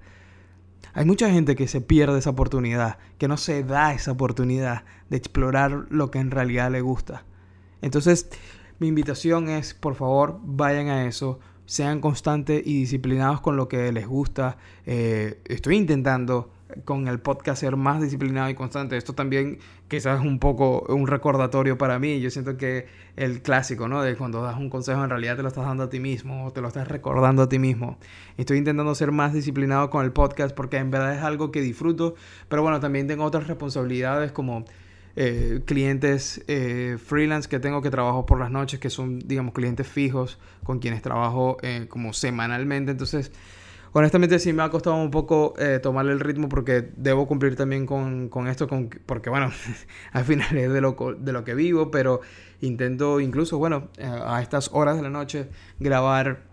Hay 0.95 1.05
mucha 1.05 1.29
gente 1.29 1.55
que 1.55 1.67
se 1.67 1.81
pierde 1.81 2.17
esa 2.17 2.31
oportunidad, 2.31 2.97
que 3.19 3.27
no 3.27 3.37
se 3.37 3.63
da 3.63 3.93
esa 3.93 4.11
oportunidad 4.11 4.85
de 5.11 5.17
explorar 5.17 5.85
lo 5.91 6.09
que 6.09 6.17
en 6.17 6.31
realidad 6.31 6.71
le 6.71 6.81
gusta. 6.81 7.25
Entonces, 7.83 8.27
mi 8.79 8.87
invitación 8.87 9.49
es, 9.49 9.75
por 9.75 9.93
favor, 9.93 10.39
vayan 10.41 10.87
a 10.87 11.05
eso, 11.05 11.39
sean 11.69 12.01
constantes 12.01 12.65
y 12.65 12.79
disciplinados 12.79 13.41
con 13.41 13.55
lo 13.55 13.67
que 13.67 13.91
les 13.91 14.07
gusta. 14.07 14.57
Eh, 14.87 15.39
estoy 15.45 15.75
intentando 15.75 16.51
con 16.83 17.07
el 17.07 17.19
podcast 17.19 17.61
ser 17.61 17.75
más 17.75 18.01
disciplinado 18.01 18.49
y 18.49 18.55
constante. 18.55 18.97
Esto 18.97 19.13
también 19.13 19.59
quizás 19.87 20.19
es 20.19 20.25
un 20.25 20.39
poco 20.39 20.83
un 20.89 21.05
recordatorio 21.05 21.77
para 21.77 21.99
mí. 21.99 22.21
Yo 22.21 22.31
siento 22.31 22.57
que 22.57 22.87
el 23.17 23.43
clásico, 23.43 23.87
¿no? 23.87 24.01
De 24.01 24.15
cuando 24.15 24.41
das 24.41 24.57
un 24.57 24.71
consejo 24.71 25.03
en 25.03 25.11
realidad 25.11 25.35
te 25.35 25.43
lo 25.43 25.47
estás 25.47 25.63
dando 25.63 25.83
a 25.83 25.89
ti 25.91 25.99
mismo 25.99 26.47
o 26.47 26.51
te 26.51 26.61
lo 26.61 26.69
estás 26.69 26.87
recordando 26.87 27.43
a 27.43 27.49
ti 27.49 27.59
mismo. 27.59 27.99
Estoy 28.37 28.57
intentando 28.57 28.95
ser 28.95 29.11
más 29.11 29.31
disciplinado 29.31 29.91
con 29.91 30.03
el 30.03 30.11
podcast 30.11 30.55
porque 30.55 30.77
en 30.77 30.89
verdad 30.89 31.13
es 31.13 31.21
algo 31.21 31.51
que 31.51 31.61
disfruto. 31.61 32.15
Pero 32.47 32.63
bueno, 32.63 32.79
también 32.79 33.05
tengo 33.05 33.25
otras 33.25 33.45
responsabilidades 33.45 34.31
como 34.31 34.65
eh, 35.15 35.61
clientes 35.65 36.43
eh, 36.47 36.97
freelance 37.03 37.49
que 37.49 37.59
tengo 37.59 37.81
que 37.81 37.89
trabajo 37.89 38.25
por 38.25 38.39
las 38.39 38.51
noches, 38.51 38.79
que 38.79 38.89
son, 38.89 39.19
digamos, 39.19 39.53
clientes 39.53 39.87
fijos 39.87 40.39
con 40.63 40.79
quienes 40.79 41.01
trabajo 41.01 41.57
eh, 41.61 41.87
como 41.89 42.13
semanalmente. 42.13 42.91
Entonces, 42.91 43.31
honestamente 43.91 44.39
sí 44.39 44.53
me 44.53 44.63
ha 44.63 44.69
costado 44.69 44.95
un 44.95 45.11
poco 45.11 45.55
tomarle 45.81 46.13
el 46.13 46.19
ritmo 46.19 46.47
porque 46.47 46.89
debo 46.95 47.27
cumplir 47.27 47.55
también 47.55 47.85
con, 47.85 48.29
con 48.29 48.47
esto, 48.47 48.67
con, 48.67 48.89
porque 49.05 49.29
bueno, 49.29 49.51
al 50.11 50.25
final 50.25 50.57
es 50.57 50.71
de 50.71 50.81
lo, 50.81 50.95
de 51.17 51.33
lo 51.33 51.43
que 51.43 51.55
vivo, 51.55 51.91
pero 51.91 52.21
intento 52.61 53.19
incluso, 53.19 53.57
bueno, 53.57 53.89
a 53.99 54.41
estas 54.41 54.69
horas 54.73 54.95
de 54.95 55.01
la 55.01 55.09
noche 55.09 55.49
grabar 55.79 56.43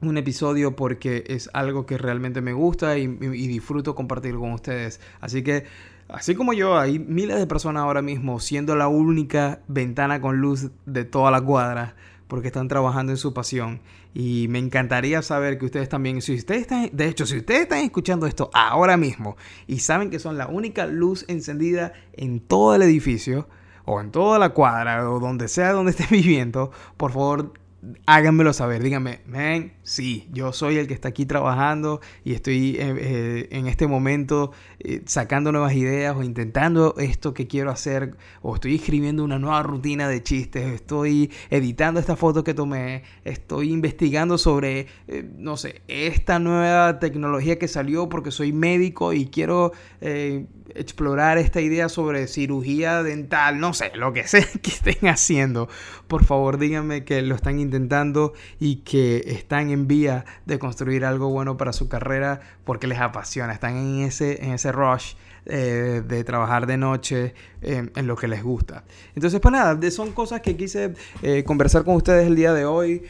un 0.00 0.18
episodio 0.18 0.74
porque 0.74 1.24
es 1.28 1.48
algo 1.52 1.86
que 1.86 1.96
realmente 1.96 2.40
me 2.40 2.52
gusta 2.52 2.98
y, 2.98 3.04
y 3.04 3.46
disfruto 3.46 3.94
compartir 3.94 4.34
con 4.34 4.52
ustedes. 4.52 5.00
Así 5.20 5.42
que 5.42 5.64
Así 6.08 6.34
como 6.34 6.52
yo, 6.52 6.78
hay 6.78 6.98
miles 6.98 7.38
de 7.38 7.46
personas 7.46 7.82
ahora 7.82 8.02
mismo 8.02 8.40
siendo 8.40 8.76
la 8.76 8.88
única 8.88 9.60
ventana 9.68 10.20
con 10.20 10.38
luz 10.38 10.70
de 10.86 11.04
toda 11.04 11.30
la 11.30 11.40
cuadra 11.40 11.96
porque 12.28 12.48
están 12.48 12.68
trabajando 12.68 13.12
en 13.12 13.18
su 13.18 13.34
pasión. 13.34 13.80
Y 14.14 14.46
me 14.48 14.58
encantaría 14.58 15.22
saber 15.22 15.58
que 15.58 15.66
ustedes 15.66 15.88
también, 15.88 16.22
si 16.22 16.34
ustedes 16.34 16.62
están, 16.62 16.90
de 16.92 17.08
hecho, 17.08 17.26
si 17.26 17.38
ustedes 17.38 17.62
están 17.62 17.80
escuchando 17.80 18.26
esto 18.26 18.50
ahora 18.54 18.96
mismo 18.96 19.36
y 19.66 19.80
saben 19.80 20.10
que 20.10 20.18
son 20.18 20.38
la 20.38 20.48
única 20.48 20.86
luz 20.86 21.24
encendida 21.28 21.92
en 22.14 22.40
todo 22.40 22.74
el 22.74 22.82
edificio, 22.82 23.48
o 23.84 24.00
en 24.00 24.10
toda 24.10 24.38
la 24.38 24.50
cuadra, 24.50 25.10
o 25.10 25.20
donde 25.20 25.48
sea 25.48 25.72
donde 25.72 25.90
estén 25.90 26.08
viviendo, 26.10 26.70
por 26.96 27.12
favor 27.12 27.52
háganmelo 28.06 28.52
saber, 28.52 28.80
díganme, 28.80 29.22
man, 29.26 29.72
sí, 29.82 30.28
yo 30.32 30.52
soy 30.52 30.76
el 30.76 30.86
que 30.86 30.94
está 30.94 31.08
aquí 31.08 31.26
trabajando 31.26 32.00
y 32.22 32.34
estoy 32.34 32.76
eh, 32.76 32.94
eh, 32.96 33.48
en 33.50 33.66
este 33.66 33.88
momento 33.88 34.52
eh, 34.84 35.02
sacando 35.06 35.52
nuevas 35.52 35.74
ideas 35.74 36.16
o 36.16 36.22
intentando 36.22 36.94
esto 36.98 37.34
que 37.34 37.46
quiero 37.46 37.70
hacer, 37.70 38.16
o 38.42 38.54
estoy 38.54 38.76
escribiendo 38.76 39.24
una 39.24 39.38
nueva 39.38 39.62
rutina 39.62 40.08
de 40.08 40.22
chistes, 40.22 40.72
estoy 40.72 41.30
editando 41.50 42.00
esta 42.00 42.16
foto 42.16 42.44
que 42.44 42.54
tomé, 42.54 43.02
estoy 43.24 43.72
investigando 43.72 44.38
sobre, 44.38 44.86
no 45.36 45.56
sé, 45.56 45.82
esta 45.88 46.38
nueva 46.38 46.98
tecnología 46.98 47.58
que 47.58 47.68
salió 47.68 48.08
porque 48.08 48.30
soy 48.30 48.52
médico 48.52 49.12
y 49.12 49.26
quiero 49.26 49.72
explorar 50.74 51.38
esta 51.38 51.60
idea 51.60 51.88
sobre 51.88 52.26
cirugía 52.26 53.02
dental, 53.02 53.60
no 53.60 53.74
sé, 53.74 53.92
lo 53.94 54.12
que 54.12 54.26
sea 54.26 54.46
que 54.62 54.70
estén 54.70 55.08
haciendo, 55.08 55.68
por 56.08 56.24
favor 56.24 56.58
díganme 56.58 57.04
que 57.04 57.22
lo 57.22 57.34
están 57.34 57.60
intentando 57.60 58.32
y 58.58 58.76
que 58.76 59.22
están 59.26 59.70
en 59.70 59.86
vía 59.86 60.24
de 60.46 60.58
construir 60.58 61.04
algo 61.04 61.28
bueno 61.30 61.56
para 61.56 61.72
su 61.72 61.88
carrera 61.88 62.40
porque 62.64 62.86
les 62.86 63.00
apasiona, 63.00 63.52
están 63.52 63.76
en 63.76 64.02
ese, 64.02 64.44
en 64.44 64.52
ese 64.52 64.71
rush 64.72 65.14
eh, 65.44 66.02
de 66.06 66.22
trabajar 66.22 66.68
de 66.68 66.76
noche 66.76 67.34
eh, 67.62 67.90
en 67.96 68.06
lo 68.06 68.14
que 68.14 68.28
les 68.28 68.44
gusta. 68.44 68.84
Entonces, 69.16 69.40
pues 69.40 69.50
nada, 69.50 69.90
son 69.90 70.12
cosas 70.12 70.40
que 70.40 70.56
quise 70.56 70.94
eh, 71.20 71.42
conversar 71.42 71.82
con 71.82 71.96
ustedes 71.96 72.28
el 72.28 72.36
día 72.36 72.52
de 72.54 72.64
hoy. 72.64 73.02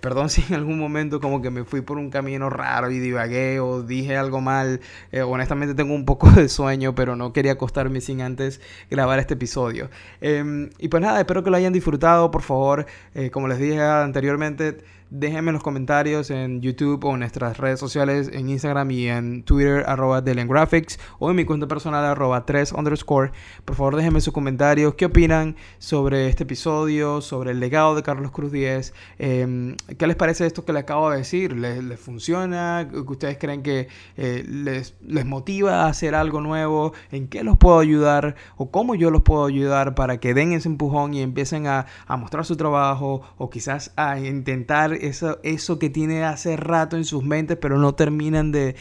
perdón 0.00 0.30
si 0.30 0.42
en 0.48 0.54
algún 0.54 0.78
momento 0.78 1.20
como 1.20 1.42
que 1.42 1.50
me 1.50 1.64
fui 1.64 1.82
por 1.82 1.98
un 1.98 2.08
camino 2.08 2.48
raro 2.48 2.90
y 2.90 2.98
divagué 2.98 3.60
o 3.60 3.82
dije 3.82 4.16
algo 4.16 4.40
mal. 4.40 4.80
honestamente 5.26 5.74
tengo 5.74 5.92
un 5.94 6.06
poco 6.06 6.30
de 6.30 6.48
sueño, 6.48 6.94
pero 6.94 7.14
no 7.14 7.34
quería 7.34 7.52
acostarme 7.52 8.00
sin 8.00 8.22
antes 8.22 8.58
grabar 8.90 9.18
este 9.18 9.34
episodio. 9.34 9.90
Em, 10.22 10.70
y 10.78 10.88
pues 10.88 11.02
nada, 11.02 11.18
espero 11.18 11.44
que 11.44 11.50
lo 11.50 11.58
hayan 11.58 11.74
disfrutado. 11.74 12.30
Por 12.30 12.40
favor, 12.40 12.86
como 13.32 13.48
les 13.48 13.58
dije 13.58 13.82
anteriormente, 13.82 14.78
déjenme 15.10 15.50
en 15.50 15.54
los 15.54 15.62
comentarios 15.62 16.30
en 16.30 16.60
YouTube 16.60 17.04
o 17.04 17.14
en 17.14 17.20
nuestras 17.20 17.58
redes 17.58 17.78
sociales, 17.78 18.30
en 18.32 18.48
Instagram 18.48 18.90
y 18.90 19.08
en 19.08 19.42
Twitter, 19.42 19.84
arroba 19.86 20.20
Graphics, 20.20 20.98
o 21.18 21.30
en 21.30 21.36
mi 21.36 21.44
cuenta 21.44 21.66
personal, 21.66 22.04
arroba 22.04 22.44
3 22.44 22.72
underscore. 22.72 23.32
Por 23.64 23.76
favor, 23.76 23.96
déjenme 23.96 24.20
sus 24.20 24.32
comentarios. 24.32 24.94
¿Qué 24.94 25.06
opinan 25.06 25.56
sobre 25.78 26.28
este 26.28 26.44
episodio, 26.44 27.20
sobre 27.20 27.52
el 27.52 27.60
legado 27.60 27.94
de 27.94 28.02
Carlos 28.02 28.30
Cruz 28.30 28.52
10? 28.52 28.94
Em, 29.18 29.76
¿Qué 29.98 30.06
les 30.06 30.16
parece 30.16 30.46
esto 30.46 30.64
que 30.64 30.72
le 30.72 30.80
acabo 30.80 31.10
de 31.10 31.18
decir? 31.18 31.52
¿Les, 31.54 31.98
funciona? 32.00 32.88
¿Ustedes 33.06 33.38
creen 33.38 33.62
que 33.62 33.88
eh, 34.16 34.44
les, 34.48 34.94
les 35.00 35.24
motiva 35.24 35.84
a 35.84 35.88
hacer 35.88 36.14
algo 36.14 36.40
nuevo? 36.40 36.92
¿En 37.10 37.28
qué 37.28 37.44
los 37.44 37.56
puedo 37.56 37.78
ayudar? 37.78 38.36
¿O 38.56 38.70
cómo 38.70 38.94
yo 38.94 39.10
los 39.10 39.22
puedo 39.22 39.46
ayudar 39.46 39.94
para 39.94 40.18
que 40.18 40.34
den 40.34 40.52
ese 40.52 40.68
empujón 40.68 41.14
y 41.14 41.22
empiecen 41.22 41.66
a, 41.66 41.86
a 42.06 42.16
mostrar 42.16 42.44
su 42.44 42.56
trabajo 42.56 43.22
o 43.38 43.50
quizás 43.50 43.92
a 43.96 44.18
intentar 44.18 44.95
eso, 45.02 45.38
eso 45.42 45.78
que 45.78 45.90
tiene 45.90 46.24
hace 46.24 46.56
rato 46.56 46.96
en 46.96 47.04
sus 47.04 47.24
mentes, 47.24 47.56
pero 47.60 47.78
no 47.78 47.94
terminan 47.94 48.52
de, 48.52 48.76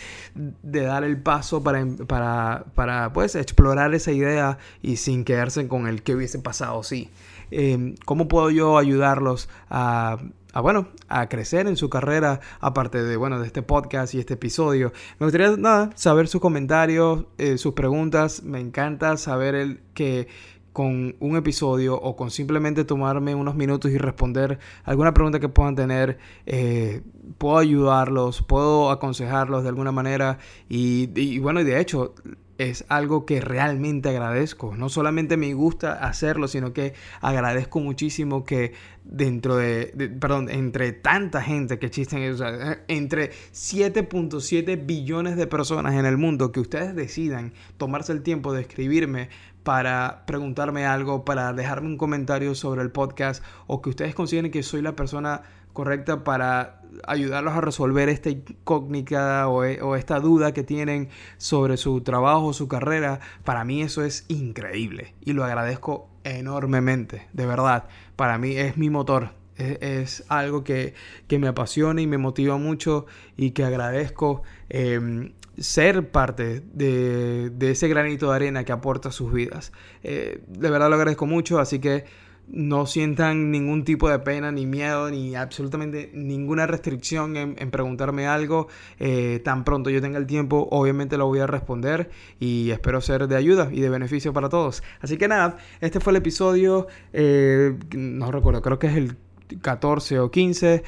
dar 0.63 1.03
el 1.03 1.21
paso 1.21 1.63
para, 1.63 1.85
para, 2.07 2.65
para 2.75 3.13
pues, 3.13 3.35
explorar 3.35 3.93
esa 3.93 4.11
idea 4.11 4.57
y 4.81 4.97
sin 4.97 5.23
quedarse 5.23 5.67
con 5.67 5.87
el 5.87 6.03
que 6.03 6.15
hubiese 6.15 6.39
pasado, 6.39 6.83
sí. 6.83 7.09
Em, 7.51 7.95
¿Cómo 8.05 8.27
puedo 8.27 8.49
yo 8.49 8.77
ayudarlos 8.77 9.49
a, 9.69 10.17
bueno, 10.61 10.87
a 11.09 11.29
crecer 11.29 11.67
en 11.67 11.77
su 11.77 11.89
carrera, 11.89 12.39
aparte 12.59 13.03
de, 13.03 13.17
bueno, 13.17 13.39
de 13.39 13.47
este 13.47 13.61
podcast 13.61 14.13
y 14.13 14.19
este 14.19 14.35
episodio. 14.35 14.93
Me 15.19 15.25
gustaría, 15.25 15.89
saber 15.95 16.27
sus 16.27 16.41
comentarios, 16.41 17.25
eh, 17.37 17.57
sus 17.57 17.73
preguntas. 17.73 18.43
Me 18.43 18.59
encanta 18.59 19.17
saber 19.17 19.55
el, 19.55 19.81
que, 19.93 20.27
con 20.75 21.15
un 21.21 21.37
episodio 21.37 21.95
o 21.95 22.17
con 22.17 22.31
simplemente 22.31 22.83
tomarme 22.83 23.33
unos 23.33 23.55
minutos 23.55 23.91
y 23.91 23.97
responder 23.97 24.59
alguna 24.83 25.13
pregunta 25.13 25.39
que 25.39 25.47
puedan 25.47 25.73
tener, 25.73 26.17
eh, 26.45 27.01
puedo 27.37 27.59
ayudarlos, 27.59 28.41
puedo 28.41 28.91
aconsejarlos 28.91 29.63
de 29.63 29.69
alguna 29.69 29.93
manera 29.93 30.37
y, 30.67 31.39
bueno, 31.39 31.61
y 31.61 31.63
de 31.63 31.79
hecho 31.79 32.13
es 32.57 32.83
algo 32.89 33.25
que 33.25 33.39
realmente 33.39 34.09
agradezco. 34.09 34.75
No 34.75 34.89
solamente 34.89 35.37
me 35.37 35.53
gusta 35.53 35.93
hacerlo, 35.93 36.49
sino 36.49 36.73
que 36.73 36.93
agradezco 37.21 37.79
muchísimo 37.79 38.43
que 38.43 38.73
dentro 39.05 39.55
de, 39.55 39.93
perdón, 40.19 40.49
entre 40.49 40.91
tanta 40.91 41.41
gente 41.41 41.79
que 41.79 41.85
existen, 41.85 42.29
o 42.33 42.37
sea, 42.37 42.79
entre 42.89 43.31
7.7 43.53 44.85
billones 44.85 45.37
de 45.37 45.47
personas 45.47 45.93
en 45.93 46.05
el 46.05 46.17
mundo, 46.17 46.51
que 46.51 46.59
ustedes 46.59 46.95
decidan 46.95 47.53
tomarse 47.77 48.11
el 48.11 48.23
tiempo 48.23 48.51
de 48.51 48.61
escribirme 48.61 49.29
para 49.65 50.23
preguntarme 50.27 50.85
algo, 50.85 51.25
para 51.25 51.51
dejarme 51.51 51.87
un 51.87 51.97
comentario 51.97 52.53
sobre 52.53 52.83
el 52.83 52.91
podcast 52.91 53.43
o 53.65 53.81
que 53.81 53.89
ustedes 53.89 54.13
consideren 54.13 54.51
que 54.51 54.61
soy 54.61 54.83
la 54.83 54.95
persona 54.95 55.41
correcta 55.73 56.23
para 56.23 56.83
ayudarlos 57.07 57.55
a 57.55 57.61
resolver 57.61 58.07
esta 58.07 58.29
incógnita 58.29 59.49
o, 59.49 59.63
o, 59.63 59.95
esta 59.95 60.19
duda 60.19 60.53
que 60.53 60.63
tienen 60.63 61.09
sobre 61.37 61.77
su 61.77 62.01
trabajo, 62.01 62.53
su 62.53 62.67
carrera, 62.67 63.19
para 63.43 63.65
mí 63.65 63.81
eso 63.81 64.03
es 64.03 64.25
increíble 64.27 65.15
y 65.19 65.33
lo 65.33 65.43
agradezco 65.43 66.09
enormemente, 66.23 67.27
de 67.33 67.47
verdad. 67.47 67.85
Para 68.15 68.37
mí 68.37 68.55
es 68.55 68.77
mi 68.77 68.91
motor, 68.91 69.31
es, 69.57 70.23
algo 70.29 70.63
que, 70.63 70.93
me 71.27 71.47
apasiona 71.47 72.01
y 72.01 72.07
me 72.07 72.19
motiva 72.19 72.57
mucho 72.57 73.07
y 73.35 73.51
que 73.51 73.63
agradezco 73.63 74.43
em, 74.69 75.33
ser 75.57 76.09
parte 76.09 76.61
de, 76.73 77.51
ese 77.59 77.87
granito 77.87 78.29
de 78.29 78.35
arena 78.35 78.63
que 78.63 78.71
aporta 78.71 79.11
sus 79.11 79.31
vidas. 79.31 79.71
Eh, 80.03 80.41
de 80.47 80.69
verdad 80.69 80.89
lo 80.89 80.95
agradezco 80.95 81.25
mucho, 81.25 81.59
así 81.59 81.79
que 81.79 82.05
no 82.47 82.85
sientan 82.85 83.51
ningún 83.51 83.83
tipo 83.83 84.09
de 84.09 84.19
pena, 84.19 84.51
ni 84.51 84.65
miedo, 84.65 85.09
ni 85.09 85.35
absolutamente 85.35 86.11
ninguna 86.13 86.67
restricción 86.67 87.35
en, 87.37 87.71
preguntarme 87.71 88.27
algo. 88.27 88.67
Eh, 88.99 89.41
tan 89.43 89.63
pronto 89.63 89.89
yo 89.89 90.01
tenga 90.01 90.17
el 90.17 90.27
tiempo, 90.27 90.67
obviamente 90.71 91.17
lo 91.17 91.27
voy 91.27 91.39
a 91.39 91.47
responder 91.47 92.09
y 92.39 92.69
espero 92.71 93.01
ser 93.01 93.27
de 93.27 93.35
ayuda 93.35 93.69
y 93.71 93.81
de 93.81 93.89
beneficio 93.89 94.33
para 94.33 94.49
todos. 94.49 94.83
Así 95.01 95.17
que 95.17 95.27
nada, 95.27 95.57
este 95.81 95.99
fue 95.99 96.11
el 96.11 96.17
episodio, 96.17 96.87
eh, 97.13 97.75
no 97.95 98.31
recuerdo, 98.31 98.61
creo 98.61 98.79
que 98.79 98.87
es 98.87 98.95
el 98.95 99.17
14 99.61 100.19
o 100.19 100.31
15, 100.31 100.83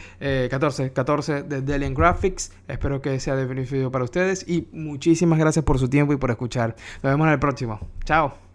14, 0.49 0.91
14 0.91 1.43
de 1.43 1.61
Delian 1.61 1.93
Graphics. 1.93 2.51
Espero 2.67 3.01
que 3.01 3.19
sea 3.19 3.35
de 3.35 3.45
beneficio 3.45 3.91
para 3.91 4.03
ustedes 4.03 4.47
y 4.47 4.67
muchísimas 4.71 5.39
gracias 5.39 5.63
por 5.63 5.79
su 5.79 5.89
tiempo 5.89 6.13
y 6.13 6.17
por 6.17 6.31
escuchar. 6.31 6.75
Nos 7.03 7.11
vemos 7.11 7.27
en 7.27 7.33
el 7.33 7.39
próximo. 7.39 7.79
Chao. 8.03 8.46